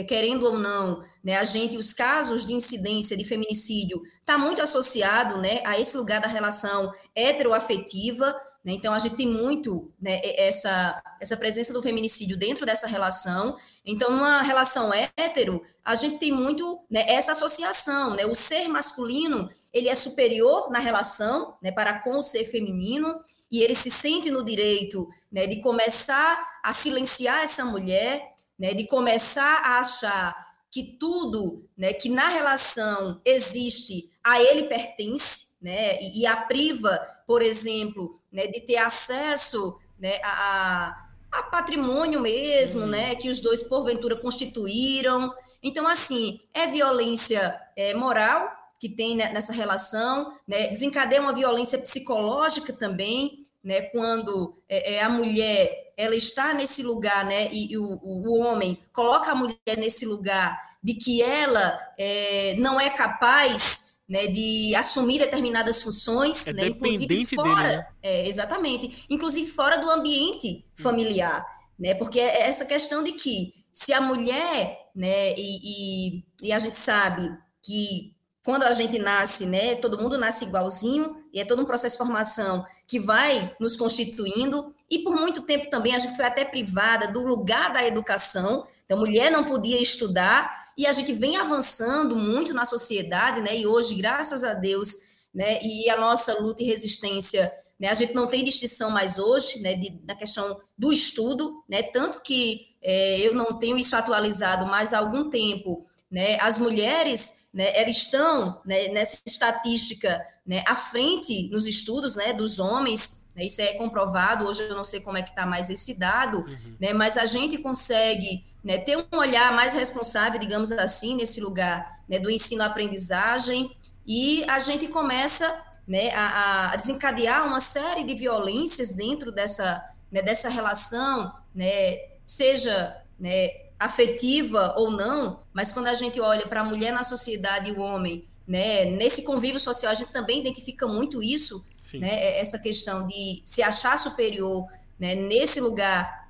querendo 0.03 0.45
ou 0.47 0.59
não, 0.59 1.05
né, 1.23 1.37
a 1.37 1.45
gente, 1.45 1.77
os 1.77 1.93
casos 1.93 2.47
de 2.47 2.53
incidência 2.53 3.17
de 3.17 3.25
feminicídio 3.25 4.03
está 4.21 4.37
muito 4.37 4.61
associado, 4.61 5.39
né, 5.39 5.61
a 5.65 5.79
esse 5.79 5.97
lugar 5.97 6.21
da 6.21 6.27
relação 6.27 6.93
heteroafetiva, 7.15 8.35
né, 8.65 8.73
então 8.73 8.93
a 8.95 8.99
gente 8.99 9.15
tem 9.15 9.29
muito, 9.29 9.93
né, 10.01 10.21
essa, 10.23 11.01
essa 11.21 11.37
presença 11.37 11.73
do 11.73 11.83
feminicídio 11.83 12.37
dentro 12.37 12.65
dessa 12.65 12.87
relação, 12.87 13.57
então 13.85 14.11
numa 14.11 14.43
relação 14.43 14.91
hétero, 15.17 15.63
a 15.85 15.95
gente 15.95 16.19
tem 16.19 16.33
muito, 16.33 16.81
né, 16.91 17.05
essa 17.07 17.33
associação, 17.33 18.15
né, 18.15 18.27
o 18.27 18.35
ser 18.35 18.67
masculino, 18.69 19.49
ele 19.73 19.89
é 19.89 19.95
superior 19.95 20.71
na 20.71 20.79
relação, 20.79 21.57
né, 21.63 21.71
para 21.71 22.01
com 22.01 22.19
o 22.19 22.23
ser 22.23 22.45
feminino, 22.45 23.21
e 23.51 23.63
ele 23.63 23.75
se 23.75 23.91
sente 23.91 24.31
no 24.31 24.45
direito, 24.45 25.09
né, 25.31 25.47
de 25.47 25.61
começar 25.61 26.45
a 26.63 26.73
silenciar 26.73 27.45
essa 27.45 27.65
mulher, 27.65 28.34
né, 28.59 28.75
de 28.75 28.87
começar 28.87 29.63
a 29.65 29.79
achar 29.79 30.55
que 30.71 30.97
tudo 30.99 31.69
né, 31.77 31.93
que 31.93 32.09
na 32.09 32.29
relação 32.29 33.21
existe 33.25 34.11
a 34.23 34.41
ele 34.43 34.65
pertence, 34.65 35.57
né, 35.63 36.01
e, 36.01 36.23
e 36.23 36.27
a 36.27 36.37
priva, 36.37 36.99
por 37.27 37.43
exemplo, 37.43 38.13
né, 38.33 38.47
de 38.49 38.61
ter 38.61 38.79
acesso 38.79 39.79
né, 39.99 40.19
a, 40.25 41.09
a 41.31 41.43
patrimônio 41.45 42.21
mesmo, 42.21 42.83
uhum. 42.83 42.89
né, 42.89 43.15
que 43.15 43.29
os 43.29 43.41
dois 43.41 43.63
porventura 43.63 44.17
constituíram. 44.17 45.33
Então, 45.63 45.87
assim, 45.87 46.41
é 46.53 46.67
violência 46.67 47.61
é, 47.77 47.95
moral 47.95 48.51
que 48.81 48.89
tem 48.89 49.17
nessa 49.17 49.53
relação, 49.53 50.37
né, 50.47 50.69
desencadeia 50.69 51.21
uma 51.21 51.33
violência 51.33 51.79
psicológica 51.79 52.73
também, 52.73 53.45
né, 53.63 53.83
quando 53.83 54.59
é, 54.69 54.97
é 54.97 55.03
a 55.03 55.09
mulher 55.09 55.84
ela 55.97 56.15
está 56.15 56.53
nesse 56.53 56.83
lugar, 56.83 57.25
né? 57.25 57.49
E, 57.53 57.73
e 57.73 57.79
o, 57.79 58.01
o, 58.03 58.39
homem 58.39 58.79
coloca 58.93 59.31
a 59.31 59.35
mulher 59.35 59.77
nesse 59.77 60.05
lugar 60.07 60.59
de 60.83 60.95
que 60.95 61.23
ela 61.23 61.79
é, 61.99 62.55
não 62.59 62.81
é 62.81 62.91
capaz 62.91 64.03
né, 64.09 64.27
de 64.27 64.75
assumir 64.75 65.19
determinadas 65.19 65.83
funções, 65.83 66.47
é 66.47 66.53
né, 66.53 66.67
inclusive 66.67 67.27
fora, 67.35 67.63
dele, 67.63 67.77
né? 67.77 67.87
é, 68.03 68.29
exatamente, 68.29 69.07
inclusive 69.09 69.51
fora 69.51 69.79
do 69.79 69.89
ambiente 69.91 70.65
familiar, 70.77 71.41
hum. 71.41 71.73
né? 71.79 71.95
Porque 71.95 72.21
é 72.21 72.47
essa 72.47 72.65
questão 72.65 73.03
de 73.03 73.13
que 73.13 73.55
se 73.73 73.93
a 73.93 74.01
mulher, 74.01 74.91
né, 74.95 75.35
e, 75.37 76.19
e, 76.19 76.25
e 76.43 76.53
a 76.53 76.59
gente 76.59 76.77
sabe 76.77 77.31
que 77.63 78.15
quando 78.45 78.63
a 78.65 78.73
gente 78.73 78.99
nasce, 78.99 79.47
né, 79.47 79.75
todo 79.75 80.01
mundo 80.01 80.19
nasce 80.19 80.45
igualzinho, 80.45 81.17
e 81.33 81.41
é 81.41 81.45
todo 81.45 81.63
um 81.63 81.65
processo 81.65 81.95
de 81.95 82.05
formação 82.05 82.65
que 82.87 83.01
vai 83.01 83.57
nos 83.59 83.75
constituindo, 83.75 84.75
e 84.95 85.01
por 85.01 85.17
muito 85.17 85.43
tempo 85.43 85.69
também 85.69 85.95
a 85.95 85.99
gente 85.99 86.15
foi 86.15 86.25
até 86.25 86.45
privada 86.45 87.09
do 87.09 87.27
lugar 87.27 87.73
da 87.73 87.85
educação, 87.85 88.65
então 88.85 88.97
mulher 88.99 89.31
não 89.31 89.45
podia 89.45 89.81
estudar, 89.81 90.65
e 90.79 90.87
a 90.87 90.93
gente 90.93 91.13
vem 91.13 91.37
avançando 91.37 92.15
muito 92.17 92.55
na 92.55 92.65
sociedade, 92.65 93.41
né, 93.41 93.59
e 93.59 93.67
hoje, 93.67 93.97
graças 93.97 94.45
a 94.45 94.55
Deus, 94.55 94.89
né, 95.35 95.61
e 95.63 95.91
a 95.91 95.97
nossa 95.97 96.41
luta 96.41 96.63
e 96.63 96.67
resistência, 96.67 97.53
né, 97.79 97.89
a 97.89 97.95
gente 97.95 98.15
não 98.15 98.29
tem 98.29 98.45
distinção 98.45 98.91
mais 98.91 99.19
hoje, 99.19 99.61
né, 99.61 99.75
de, 99.75 100.01
na 100.07 100.15
questão 100.15 100.61
do 100.79 100.93
estudo, 100.93 101.65
né, 101.69 101.83
tanto 101.83 102.21
que 102.23 102.69
é, 102.81 103.19
eu 103.19 103.35
não 103.35 103.59
tenho 103.59 103.77
isso 103.77 103.97
atualizado 103.97 104.67
mais 104.67 104.93
há 104.93 104.99
algum 104.99 105.29
tempo, 105.29 105.85
né, 106.15 106.39
as 106.41 106.61
mulheres 106.61 107.49
né, 107.53 107.73
estão 107.91 108.61
né, 108.65 108.87
nessa 108.87 109.19
estatística 109.27 110.25
né, 110.47 110.63
à 110.65 110.77
frente 110.77 111.49
nos 111.51 111.67
estudos 111.67 112.15
né, 112.15 112.33
dos 112.33 112.61
homens, 112.61 113.29
né, 113.35 113.45
isso 113.45 113.61
é 113.61 113.73
comprovado, 113.73 114.45
hoje 114.45 114.63
eu 114.63 114.77
não 114.77 114.85
sei 114.85 115.01
como 115.01 115.19
é 115.19 115.23
que 115.23 115.31
está 115.31 115.45
mais 115.45 115.69
esse 115.69 115.99
dado, 115.99 116.39
uhum. 116.39 116.77
né, 116.81 116.93
mas 116.93 117.17
a 117.17 117.27
gente 117.27 117.59
consegue 117.59 118.45
né, 118.63 118.79
ter 118.79 118.97
um 118.97 119.19
olhar 119.19 119.53
mais 119.57 119.73
responsável, 119.73 120.39
digamos 120.39 120.71
assim, 120.71 121.17
nesse 121.17 121.41
lugar 121.41 122.05
né, 122.09 122.21
do 122.21 122.31
ensino-aprendizagem, 122.31 123.77
e 124.07 124.45
a 124.49 124.61
gente 124.61 124.87
começa 124.87 125.53
né, 125.85 126.11
a, 126.15 126.75
a, 126.75 126.77
desencadear 126.77 127.45
uma 127.45 127.59
série 127.59 128.05
de 128.05 128.15
violências 128.15 128.95
dentro 128.95 129.33
dessa, 129.33 129.85
né, 130.13 130.23
dessa 130.23 130.49
relação, 130.49 131.35
né, 131.53 131.99
seja 132.25 133.03
né, 133.19 133.49
afetiva 133.81 134.77
ou 134.79 134.93
não, 134.93 135.43
mas 135.55 135.71
quando 135.71 135.87
a 135.87 135.95
gente 135.95 136.21
olha 136.21 136.47
para 136.47 136.61
a 136.63 136.65
mulher 136.65 136.93
na 136.93 137.05
sociedade 137.05 137.71
e 137.71 137.73
o 137.73 137.81
homem, 137.81 138.27
né, 138.47 138.85
nesse 138.87 139.23
convívio 139.23 139.61
social, 139.61 139.93
a 139.93 139.95
gente 139.95 140.13
também 140.13 140.41
identifica 140.41 140.87
muito 140.87 141.23
isso, 141.23 141.65
né, 141.95 142.13
é, 142.13 142.41
essa 142.41 142.59
questão 142.59 143.07
de 143.07 143.41
se 143.45 143.63
achar 143.63 143.97
superior 143.97 144.67
né, 144.99 145.15
nesse 145.15 145.61
lugar, 145.61 146.29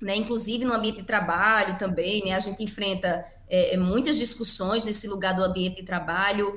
né, 0.00 0.16
inclusive 0.16 0.64
no 0.64 0.72
ambiente 0.72 0.96
de 0.96 1.04
trabalho 1.04 1.76
também, 1.76 2.24
né, 2.24 2.32
a 2.32 2.38
gente 2.38 2.64
enfrenta 2.64 3.24
é, 3.48 3.74
é 3.74 3.76
muitas 3.76 4.18
discussões 4.18 4.84
nesse 4.84 5.06
lugar 5.06 5.36
do 5.36 5.44
ambiente 5.44 5.76
de 5.76 5.82
trabalho, 5.82 6.54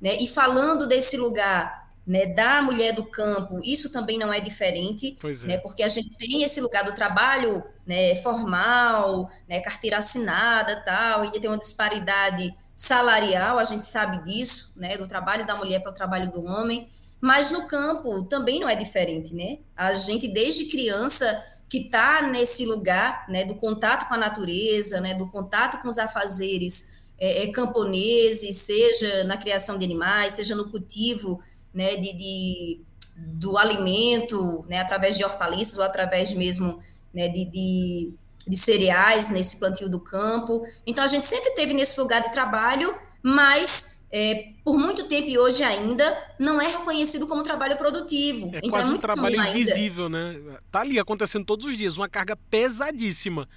né, 0.00 0.16
e 0.20 0.26
falando 0.26 0.88
desse 0.88 1.16
lugar 1.16 1.83
né, 2.06 2.26
da 2.26 2.60
mulher 2.60 2.92
do 2.92 3.04
campo, 3.04 3.60
isso 3.64 3.90
também 3.90 4.18
não 4.18 4.32
é 4.32 4.40
diferente, 4.40 5.16
é. 5.22 5.46
né, 5.46 5.58
porque 5.58 5.82
a 5.82 5.88
gente 5.88 6.10
tem 6.16 6.42
esse 6.42 6.60
lugar 6.60 6.84
do 6.84 6.94
trabalho 6.94 7.64
né, 7.86 8.14
formal, 8.16 9.30
né, 9.48 9.60
carteira 9.60 9.98
assinada 9.98 10.82
tal, 10.84 11.24
e 11.24 11.30
tem 11.32 11.48
uma 11.48 11.58
disparidade 11.58 12.54
salarial, 12.76 13.58
a 13.58 13.64
gente 13.64 13.84
sabe 13.84 14.22
disso, 14.24 14.74
né, 14.76 14.98
do 14.98 15.08
trabalho 15.08 15.46
da 15.46 15.56
mulher 15.56 15.80
para 15.80 15.92
o 15.92 15.94
trabalho 15.94 16.30
do 16.30 16.44
homem, 16.44 16.88
mas 17.20 17.50
no 17.50 17.66
campo 17.66 18.24
também 18.24 18.60
não 18.60 18.68
é 18.68 18.76
diferente, 18.76 19.34
né? 19.34 19.58
A 19.74 19.94
gente 19.94 20.28
desde 20.28 20.66
criança 20.66 21.42
que 21.70 21.78
está 21.78 22.20
nesse 22.20 22.66
lugar, 22.66 23.24
né, 23.30 23.46
do 23.46 23.54
contato 23.54 24.06
com 24.06 24.14
a 24.14 24.18
natureza, 24.18 25.00
né, 25.00 25.14
do 25.14 25.26
contato 25.30 25.80
com 25.80 25.88
os 25.88 25.98
afazeres, 25.98 27.02
é, 27.18 27.44
é, 27.44 27.46
camponeses, 27.50 28.56
seja 28.56 29.24
na 29.24 29.36
criação 29.36 29.78
de 29.78 29.84
animais, 29.84 30.34
seja 30.34 30.54
no 30.54 30.70
cultivo 30.70 31.40
né, 31.74 31.96
de, 31.96 32.12
de 32.12 32.80
do 33.16 33.56
alimento, 33.56 34.64
né, 34.68 34.80
através 34.80 35.16
de 35.16 35.24
hortaliças 35.24 35.78
ou 35.78 35.84
através 35.84 36.34
mesmo 36.34 36.82
né, 37.12 37.28
de, 37.28 37.44
de, 37.44 38.12
de 38.46 38.56
cereais 38.56 39.30
nesse 39.30 39.58
plantio 39.58 39.88
do 39.88 40.00
campo. 40.00 40.66
Então 40.86 41.04
a 41.04 41.06
gente 41.06 41.26
sempre 41.26 41.50
teve 41.52 41.72
nesse 41.72 41.98
lugar 42.00 42.22
de 42.22 42.32
trabalho, 42.32 42.94
mas 43.22 44.06
é, 44.10 44.52
por 44.64 44.78
muito 44.78 45.08
tempo 45.08 45.28
e 45.28 45.38
hoje 45.38 45.62
ainda 45.62 46.16
não 46.38 46.60
é 46.60 46.68
reconhecido 46.68 47.26
como 47.26 47.42
trabalho 47.42 47.76
produtivo. 47.76 48.46
É 48.52 48.58
então, 48.58 48.70
quase 48.70 48.90
é 48.90 48.94
um 48.94 48.98
trabalho 48.98 49.40
invisível, 49.44 50.08
né? 50.08 50.40
Tá 50.70 50.80
ali 50.80 50.98
acontecendo 50.98 51.44
todos 51.44 51.66
os 51.66 51.76
dias, 51.76 51.96
uma 51.96 52.08
carga 52.08 52.36
pesadíssima. 52.36 53.48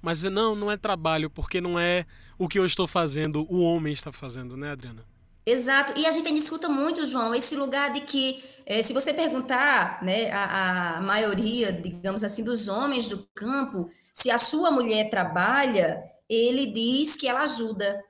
Mas 0.00 0.22
não, 0.22 0.54
não 0.54 0.70
é 0.70 0.76
trabalho, 0.76 1.28
porque 1.28 1.60
não 1.60 1.78
é 1.78 2.06
o 2.38 2.46
que 2.46 2.58
eu 2.58 2.66
estou 2.66 2.86
fazendo, 2.86 3.46
o 3.50 3.60
homem 3.60 3.92
está 3.92 4.12
fazendo, 4.12 4.56
né, 4.56 4.70
Adriana? 4.70 5.02
Exato. 5.46 5.92
E 5.96 6.04
a 6.04 6.10
gente 6.10 6.34
escuta 6.34 6.68
muito, 6.68 7.06
João, 7.06 7.32
esse 7.32 7.54
lugar 7.54 7.92
de 7.92 8.00
que, 8.00 8.42
é, 8.66 8.82
se 8.82 8.92
você 8.92 9.14
perguntar, 9.14 10.02
né, 10.02 10.28
a, 10.32 10.96
a 10.96 11.00
maioria, 11.00 11.72
digamos 11.72 12.24
assim, 12.24 12.42
dos 12.42 12.66
homens 12.66 13.08
do 13.08 13.24
campo, 13.32 13.88
se 14.12 14.28
a 14.28 14.38
sua 14.38 14.72
mulher 14.72 15.08
trabalha, 15.08 16.02
ele 16.28 16.66
diz 16.66 17.16
que 17.16 17.28
ela 17.28 17.42
ajuda. 17.42 18.02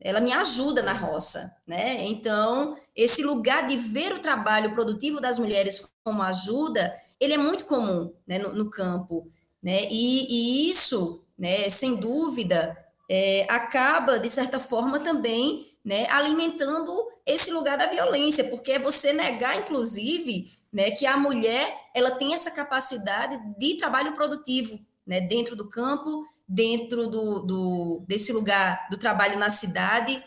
Ela 0.00 0.20
me 0.20 0.32
ajuda 0.32 0.80
na 0.82 0.92
roça, 0.92 1.50
né? 1.66 2.04
Então, 2.06 2.76
esse 2.94 3.22
lugar 3.22 3.66
de 3.66 3.76
ver 3.76 4.12
o 4.12 4.20
trabalho 4.20 4.72
produtivo 4.72 5.20
das 5.20 5.38
mulheres 5.38 5.90
como 6.04 6.22
ajuda, 6.22 6.94
ele 7.20 7.34
é 7.34 7.38
muito 7.38 7.64
comum 7.66 8.12
né, 8.26 8.38
no, 8.38 8.54
no 8.54 8.70
campo, 8.70 9.28
né? 9.62 9.88
E, 9.90 10.66
e 10.66 10.70
isso 10.70 11.24
né, 11.36 11.68
sem 11.68 11.96
dúvida, 11.96 12.76
é, 13.10 13.46
acaba, 13.48 14.18
de 14.18 14.28
certa 14.28 14.60
forma, 14.60 15.00
também 15.00 15.66
né, 15.88 16.06
alimentando 16.10 16.92
esse 17.24 17.50
lugar 17.50 17.78
da 17.78 17.86
violência, 17.86 18.44
porque 18.50 18.72
é 18.72 18.78
você 18.78 19.10
negar, 19.10 19.58
inclusive, 19.58 20.52
né, 20.70 20.90
que 20.90 21.06
a 21.06 21.16
mulher 21.16 21.74
ela 21.94 22.10
tem 22.10 22.34
essa 22.34 22.50
capacidade 22.50 23.40
de 23.58 23.78
trabalho 23.78 24.12
produtivo 24.12 24.78
né, 25.06 25.18
dentro 25.18 25.56
do 25.56 25.66
campo, 25.70 26.26
dentro 26.46 27.08
do, 27.08 27.38
do, 27.40 28.04
desse 28.06 28.34
lugar 28.34 28.86
do 28.90 28.98
trabalho 28.98 29.38
na 29.38 29.48
cidade. 29.48 30.22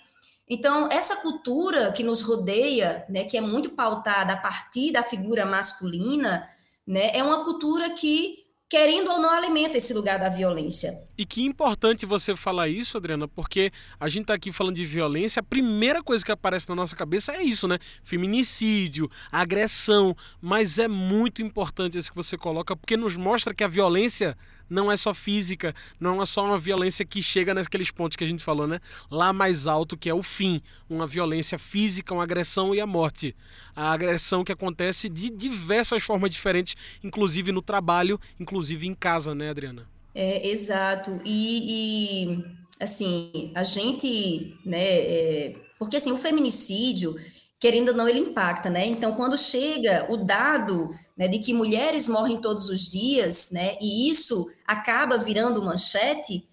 Então, 0.50 0.90
essa 0.92 1.18
cultura 1.18 1.92
que 1.92 2.04
nos 2.04 2.24
rodeia, 2.24 3.06
né, 3.08 3.26
que 3.26 3.38
é 3.38 3.42
muito 3.42 3.70
pautada 3.70 4.34
a 4.34 4.38
partir 4.38 4.92
da 4.92 5.04
figura 5.04 5.46
masculina, 5.46 6.44
né, 6.88 7.12
é 7.14 7.22
uma 7.22 7.44
cultura 7.44 7.92
que 7.92 8.42
querendo 8.72 9.12
ou 9.12 9.20
não, 9.20 9.30
alimenta 9.30 9.76
esse 9.76 9.94
lugar 9.94 10.18
da 10.18 10.30
violência. 10.30 10.94
E 11.22 11.26
que 11.26 11.44
importante 11.44 12.04
você 12.04 12.36
falar 12.36 12.68
isso, 12.68 12.98
Adriana, 12.98 13.28
porque 13.28 13.72
a 14.00 14.08
gente 14.08 14.22
está 14.22 14.34
aqui 14.34 14.52
falando 14.52 14.78
de 14.78 14.84
violência, 14.84 15.40
a 15.40 15.44
primeira 15.44 16.02
coisa 16.02 16.26
que 16.26 16.32
aparece 16.32 16.68
na 16.68 16.74
nossa 16.74 16.96
cabeça 16.96 17.32
é 17.34 17.44
isso, 17.44 17.68
né? 17.68 17.78
Feminicídio, 18.04 19.08
agressão, 19.32 20.18
mas 20.42 20.80
é 20.80 20.88
muito 20.88 21.44
importante 21.44 21.96
isso 21.96 22.10
que 22.10 22.16
você 22.16 22.36
coloca, 22.36 22.76
porque 22.76 22.98
nos 22.98 23.16
mostra 23.16 23.54
que 23.54 23.64
a 23.64 23.68
violência 23.68 24.36
não 24.68 24.92
é 24.92 24.98
só 24.98 25.14
física, 25.14 25.76
não 26.00 26.20
é 26.24 26.26
só 26.26 26.44
uma 26.44 26.58
violência 26.58 27.06
que 27.06 27.22
chega 27.22 27.54
naqueles 27.54 27.92
pontos 27.92 28.16
que 28.16 28.24
a 28.24 28.28
gente 28.28 28.44
falou, 28.44 28.66
né? 28.66 28.80
Lá 29.12 29.32
mais 29.32 29.68
alto, 29.68 29.96
que 29.96 30.10
é 30.10 30.14
o 30.16 30.24
fim, 30.24 30.60
uma 30.90 31.06
violência 31.06 31.60
física, 31.60 32.16
uma 32.16 32.24
agressão 32.24 32.74
e 32.74 32.82
a 32.82 32.88
morte. 32.88 33.36
A 33.76 33.92
agressão 33.92 34.44
que 34.44 34.52
acontece 34.52 35.08
de 35.08 35.30
diversas 35.30 36.02
formas 36.02 36.32
diferentes, 36.32 36.76
inclusive 37.04 37.52
no 37.52 37.62
trabalho, 37.62 38.20
inclusive 38.40 38.88
em 38.88 38.96
casa, 38.96 39.36
né, 39.36 39.52
Adriana? 39.52 39.88
É, 40.14 40.48
exato. 40.50 41.20
E, 41.26 42.34
e 42.34 42.44
assim, 42.80 43.52
a 43.56 43.64
gente, 43.64 44.58
né, 44.66 44.84
é, 44.84 45.54
porque 45.78 45.98
assim, 45.98 46.12
o 46.12 46.18
feminicídio, 46.18 47.16
querendo 47.60 47.90
ou 47.90 47.96
não, 47.96 48.10
ele 48.10 48.20
impacta, 48.20 48.70
né? 48.70 48.86
Então, 48.86 49.14
quando 49.14 49.38
chega 49.38 50.08
o 50.10 50.18
dado 50.18 50.90
né, 51.18 51.28
de 51.28 51.40
que 51.40 51.54
mulheres 51.54 52.08
morrem 52.08 52.42
todos 52.42 52.70
os 52.70 52.90
dias, 52.90 53.52
né, 53.52 53.78
e 53.80 54.10
isso 54.10 54.48
acaba 54.66 55.18
virando 55.18 55.64
manchete, 55.64 56.44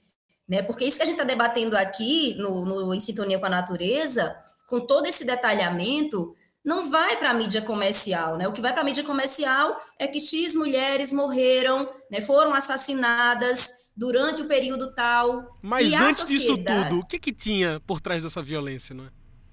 né, 0.48 0.62
porque 0.62 0.85
isso 0.85 0.96
que 0.96 1.02
a 1.02 1.06
gente 1.06 1.14
está 1.14 1.24
debatendo 1.24 1.76
aqui 1.76 2.35
no, 2.35 2.64
no 2.64 2.94
Em 2.94 3.00
Sintonia 3.00 3.38
com 3.38 3.46
a 3.46 3.50
Natureza, 3.50 4.35
com 4.68 4.80
todo 4.80 5.06
esse 5.06 5.24
detalhamento, 5.26 6.35
não 6.68 6.90
vai 6.90 7.16
para 7.16 7.31
a 7.31 7.35
mídia 7.35 7.62
comercial, 7.62 8.37
né? 8.37 8.46
O 8.46 8.52
que 8.52 8.61
vai 8.61 8.74
para 8.74 8.83
a 8.83 8.85
mídia 8.85 9.02
comercial 9.02 9.81
é 9.98 10.07
que 10.07 10.20
X 10.20 10.54
mulheres 10.54 11.11
morreram, 11.11 11.88
né, 12.11 12.20
foram 12.20 12.52
assassinadas 12.52 13.88
durante 13.96 14.42
o 14.42 14.44
período 14.46 14.94
tal. 14.94 15.59
Mas 15.62 15.94
antes 15.94 16.18
sociedade... 16.18 16.37
disso 16.61 16.88
tudo, 16.90 17.00
o 17.00 17.07
que, 17.07 17.18
que 17.18 17.33
tinha 17.33 17.81
por 17.87 18.02
trás 18.02 18.22
dessa 18.22 18.42
violência, 18.42 18.94
não 18.94 19.07
é? 19.07 19.09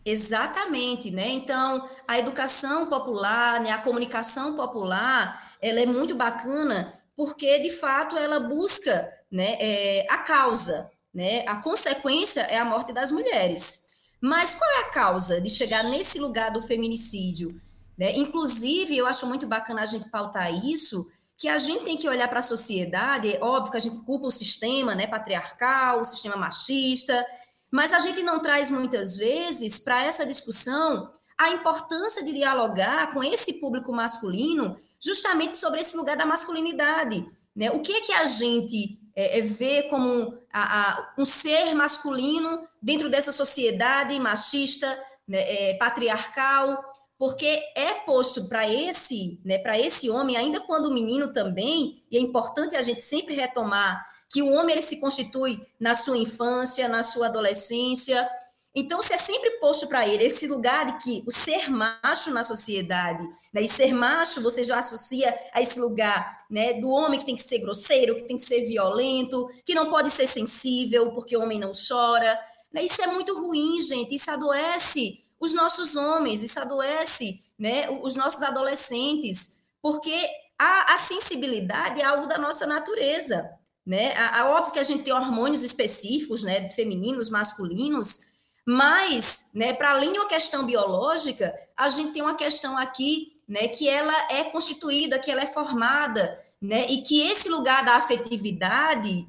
Exatamente, 0.06 1.10
né? 1.10 1.30
Então, 1.30 1.88
a 2.06 2.19
educação 2.19 2.88
popular, 2.88 3.62
né, 3.62 3.71
a 3.71 3.78
comunicação 3.78 4.58
popular, 4.58 5.56
ela 5.62 5.80
é 5.80 5.86
muito 5.86 6.15
bacana 6.15 6.93
porque, 7.15 7.60
de 7.60 7.71
fato, 7.71 8.17
ela 8.17 8.41
busca 8.41 9.10
né, 9.32 9.56
é, 9.62 10.06
a 10.10 10.17
causa, 10.17 10.91
né? 11.13 11.45
A 11.47 11.56
consequência 11.56 12.41
é 12.41 12.58
a 12.58 12.65
morte 12.65 12.91
das 12.91 13.10
mulheres. 13.10 13.85
Mas 14.25 14.55
qual 14.55 14.67
é 14.71 14.79
a 14.79 14.89
causa 14.89 15.39
de 15.39 15.51
chegar 15.51 15.83
nesse 15.83 16.17
lugar 16.17 16.49
do 16.49 16.59
feminicídio? 16.59 17.61
Né? 17.95 18.17
Inclusive, 18.17 18.97
eu 18.97 19.05
acho 19.05 19.27
muito 19.27 19.45
bacana 19.45 19.83
a 19.83 19.85
gente 19.85 20.09
pautar 20.09 20.51
isso, 20.65 21.07
que 21.38 21.47
a 21.47 21.59
gente 21.59 21.85
tem 21.85 21.95
que 21.95 22.09
olhar 22.09 22.27
para 22.27 22.39
a 22.39 22.41
sociedade, 22.41 23.35
é 23.35 23.39
óbvio 23.39 23.69
que 23.69 23.77
a 23.77 23.79
gente 23.79 23.99
culpa 23.99 24.25
o 24.25 24.31
sistema 24.31 24.95
né, 24.95 25.05
patriarcal, 25.05 26.01
o 26.01 26.03
sistema 26.03 26.35
machista, 26.38 27.23
mas 27.69 27.93
a 27.93 27.99
gente 27.99 28.23
não 28.23 28.39
traz 28.39 28.71
muitas 28.71 29.15
vezes 29.15 29.77
para 29.77 30.03
essa 30.03 30.25
discussão 30.25 31.13
a 31.38 31.51
importância 31.51 32.25
de 32.25 32.33
dialogar 32.33 33.13
com 33.13 33.23
esse 33.23 33.59
público 33.59 33.93
masculino 33.93 34.75
justamente 34.99 35.53
sobre 35.55 35.81
esse 35.81 35.95
lugar 35.95 36.17
da 36.17 36.25
masculinidade. 36.25 37.29
Né? 37.55 37.69
O 37.69 37.79
que 37.79 37.93
é 37.93 38.01
que 38.01 38.11
a 38.11 38.25
gente 38.25 38.99
é, 39.15 39.39
é, 39.39 39.41
vê 39.41 39.84
como 39.84 40.38
a, 40.51 40.82
a, 40.82 41.13
um 41.17 41.25
ser 41.25 41.73
masculino 41.73 42.67
dentro 42.82 43.10
dessa 43.10 43.32
sociedade 43.32 44.19
machista, 44.19 44.88
né, 45.28 45.69
é, 45.69 45.73
patriarcal? 45.75 46.84
Porque 47.17 47.62
é 47.75 47.93
posto 48.06 48.49
para 48.49 48.69
esse, 48.69 49.39
né, 49.45 49.58
para 49.58 49.80
esse 49.80 50.10
homem, 50.10 50.36
ainda 50.36 50.60
quando 50.60 50.91
menino 50.91 51.32
também, 51.32 52.04
e 52.12 52.17
é 52.17 52.19
importante 52.19 52.75
a 52.75 52.82
gente 52.82 53.01
sempre 53.01 53.34
retomar 53.36 54.04
que 54.30 54.41
o 54.41 54.51
homem 54.51 54.73
ele 54.73 54.82
se 54.82 54.99
constitui 54.99 55.65
na 55.80 55.95
sua 55.95 56.17
infância, 56.17 56.89
na 56.89 57.04
sua 57.04 57.28
adolescência. 57.28 58.28
Então, 58.75 59.01
se 59.01 59.13
é 59.13 59.17
sempre 59.17 59.51
posto 59.51 59.88
para 59.88 60.05
ele 60.05 60.25
esse 60.25 60.47
lugar 60.47 60.85
de 60.85 61.03
que 61.03 61.23
o 61.25 61.31
ser 61.31 61.69
macho 61.69 62.29
na 62.31 62.43
sociedade, 62.43 63.25
né, 63.53 63.61
e 63.61 63.69
ser 63.69 63.93
macho 63.93 64.41
você 64.41 64.65
já 64.65 64.79
associa 64.79 65.33
a 65.53 65.61
esse 65.61 65.79
lugar 65.79 66.45
né, 66.51 66.73
do 66.73 66.89
homem 66.89 67.17
que 67.17 67.25
tem 67.25 67.35
que 67.35 67.41
ser 67.41 67.59
grosseiro, 67.59 68.17
que 68.17 68.27
tem 68.27 68.35
que 68.35 68.43
ser 68.43 68.65
violento, 68.65 69.47
que 69.65 69.73
não 69.73 69.89
pode 69.89 70.11
ser 70.11 70.27
sensível 70.27 71.13
porque 71.13 71.38
o 71.38 71.41
homem 71.41 71.57
não 71.57 71.71
chora. 71.71 72.38
Né, 72.73 72.83
isso 72.83 73.01
é 73.01 73.07
muito 73.07 73.33
ruim, 73.39 73.81
gente. 73.81 74.13
Isso 74.13 74.29
adoece 74.29 75.23
os 75.39 75.53
nossos 75.53 75.95
homens, 75.95 76.43
isso 76.43 76.59
adoece 76.59 77.41
né, 77.57 77.89
os 78.01 78.15
nossos 78.15 78.43
adolescentes, 78.43 79.63
porque 79.81 80.27
a, 80.59 80.93
a 80.93 80.97
sensibilidade 80.97 82.01
é 82.01 82.03
algo 82.03 82.27
da 82.27 82.38
nossa 82.38 82.65
natureza. 82.65 83.49
Né? 83.85 84.13
A, 84.17 84.41
a, 84.41 84.49
óbvio 84.49 84.73
que 84.73 84.79
a 84.79 84.83
gente 84.83 85.03
tem 85.03 85.13
hormônios 85.13 85.63
específicos, 85.63 86.43
né, 86.43 86.69
femininos, 86.71 87.29
masculinos, 87.29 88.35
mas, 88.65 89.51
né, 89.54 89.73
para 89.73 89.91
além 89.91 90.12
de 90.12 90.19
uma 90.19 90.28
questão 90.28 90.65
biológica, 90.65 91.54
a 91.78 91.88
gente 91.88 92.13
tem 92.13 92.21
uma 92.21 92.36
questão 92.36 92.75
aqui, 92.78 93.34
né, 93.47 93.67
que 93.67 93.88
ela 93.88 94.13
é 94.32 94.45
constituída, 94.45 95.19
que 95.19 95.30
ela 95.30 95.43
é 95.43 95.45
formada, 95.45 96.39
né, 96.60 96.88
e 96.89 97.04
que 97.04 97.21
esse 97.21 97.47
lugar 97.47 97.86
da 97.86 97.95
afetividade, 97.97 99.28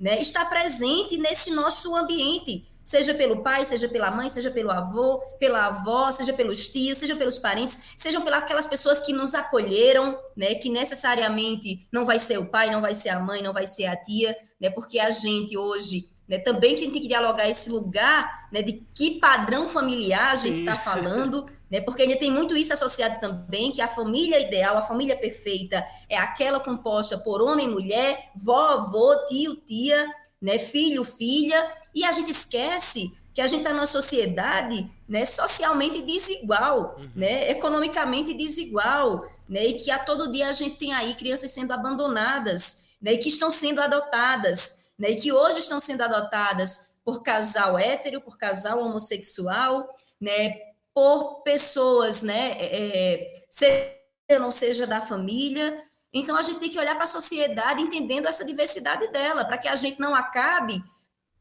né, 0.00 0.20
está 0.20 0.44
presente 0.44 1.16
nesse 1.16 1.52
nosso 1.52 1.94
ambiente, 1.94 2.66
seja 2.84 3.14
pelo 3.14 3.42
pai, 3.42 3.64
seja 3.64 3.88
pela 3.88 4.10
mãe, 4.10 4.28
seja 4.28 4.50
pelo 4.50 4.70
avô, 4.70 5.18
pela 5.38 5.66
avó, 5.66 6.10
seja 6.10 6.32
pelos 6.32 6.68
tios, 6.68 6.98
seja 6.98 7.14
pelos 7.14 7.38
parentes, 7.38 7.94
sejam 7.96 8.22
pelas 8.22 8.42
aquelas 8.42 8.66
pessoas 8.66 9.00
que 9.00 9.12
nos 9.12 9.34
acolheram, 9.34 10.18
né, 10.36 10.56
que 10.56 10.68
necessariamente 10.68 11.86
não 11.92 12.04
vai 12.04 12.18
ser 12.18 12.38
o 12.38 12.50
pai, 12.50 12.68
não 12.70 12.80
vai 12.80 12.94
ser 12.94 13.10
a 13.10 13.20
mãe, 13.20 13.42
não 13.42 13.52
vai 13.52 13.66
ser 13.66 13.86
a 13.86 13.96
tia, 13.96 14.36
né, 14.60 14.70
porque 14.70 14.98
a 14.98 15.10
gente 15.10 15.56
hoje 15.56 16.15
né, 16.28 16.38
também 16.38 16.74
tem 16.74 16.90
que 16.90 17.00
dialogar 17.00 17.48
esse 17.48 17.70
lugar 17.70 18.48
né, 18.52 18.62
de 18.62 18.84
que 18.92 19.20
padrão 19.20 19.68
familiar 19.68 20.32
a 20.32 20.36
gente 20.36 20.60
está 20.60 20.76
falando, 20.76 21.46
né, 21.70 21.80
porque 21.80 22.02
ainda 22.02 22.16
tem 22.16 22.30
muito 22.30 22.56
isso 22.56 22.72
associado 22.72 23.20
também, 23.20 23.72
que 23.72 23.80
a 23.80 23.88
família 23.88 24.40
ideal, 24.40 24.76
a 24.76 24.82
família 24.82 25.16
perfeita, 25.16 25.84
é 26.08 26.16
aquela 26.16 26.60
composta 26.60 27.18
por 27.18 27.40
homem, 27.40 27.68
mulher, 27.68 28.30
vó, 28.34 28.68
avô, 28.70 29.26
tio, 29.26 29.56
tia, 29.56 30.06
né, 30.40 30.58
filho, 30.58 31.04
filha, 31.04 31.70
e 31.94 32.04
a 32.04 32.10
gente 32.10 32.30
esquece 32.30 33.12
que 33.36 33.40
a 33.42 33.46
gente 33.46 33.60
está 33.60 33.72
numa 33.72 33.84
sociedade 33.84 34.90
né, 35.06 35.24
socialmente 35.24 36.00
desigual, 36.00 36.96
uhum. 36.98 37.10
né, 37.14 37.50
economicamente 37.50 38.32
desigual, 38.32 39.28
né, 39.46 39.62
e 39.62 39.74
que 39.74 39.90
a 39.90 39.98
todo 39.98 40.32
dia 40.32 40.48
a 40.48 40.52
gente 40.52 40.76
tem 40.76 40.94
aí 40.94 41.14
crianças 41.14 41.50
sendo 41.50 41.72
abandonadas, 41.72 42.96
né, 43.00 43.12
e 43.12 43.18
que 43.18 43.28
estão 43.28 43.50
sendo 43.50 43.80
adotadas, 43.80 44.85
né, 44.98 45.10
e 45.10 45.16
que 45.16 45.32
hoje 45.32 45.58
estão 45.58 45.78
sendo 45.78 46.02
adotadas 46.02 46.96
por 47.04 47.22
casal 47.22 47.78
hétero, 47.78 48.20
por 48.20 48.36
casal 48.36 48.82
homossexual, 48.82 49.88
né, 50.20 50.56
por 50.94 51.42
pessoas, 51.42 52.22
né, 52.22 52.52
é, 52.58 53.14
é 53.14 53.32
seja 53.48 53.96
não 54.40 54.50
seja 54.50 54.86
da 54.86 55.00
família. 55.00 55.80
Então 56.12 56.36
a 56.36 56.42
gente 56.42 56.58
tem 56.58 56.70
que 56.70 56.78
olhar 56.78 56.94
para 56.94 57.04
a 57.04 57.06
sociedade 57.08 57.82
entendendo 57.82 58.26
essa 58.26 58.44
diversidade 58.44 59.06
dela, 59.12 59.44
para 59.44 59.58
que 59.58 59.68
a 59.68 59.74
gente 59.74 60.00
não 60.00 60.14
acabe 60.14 60.82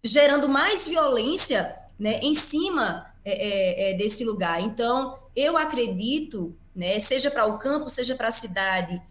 gerando 0.03 0.47
mais 0.47 0.87
violência, 0.87 1.75
né, 1.97 2.19
em 2.21 2.33
cima 2.33 3.11
é, 3.23 3.89
é, 3.89 3.91
é 3.91 3.93
desse 3.95 4.23
lugar. 4.23 4.61
Então 4.61 5.17
eu 5.35 5.57
acredito, 5.57 6.55
né, 6.75 6.99
seja 6.99 7.31
para 7.31 7.45
o 7.45 7.57
campo, 7.57 7.89
seja 7.89 8.15
para 8.15 8.27
a 8.27 8.31
cidade, 8.31 9.01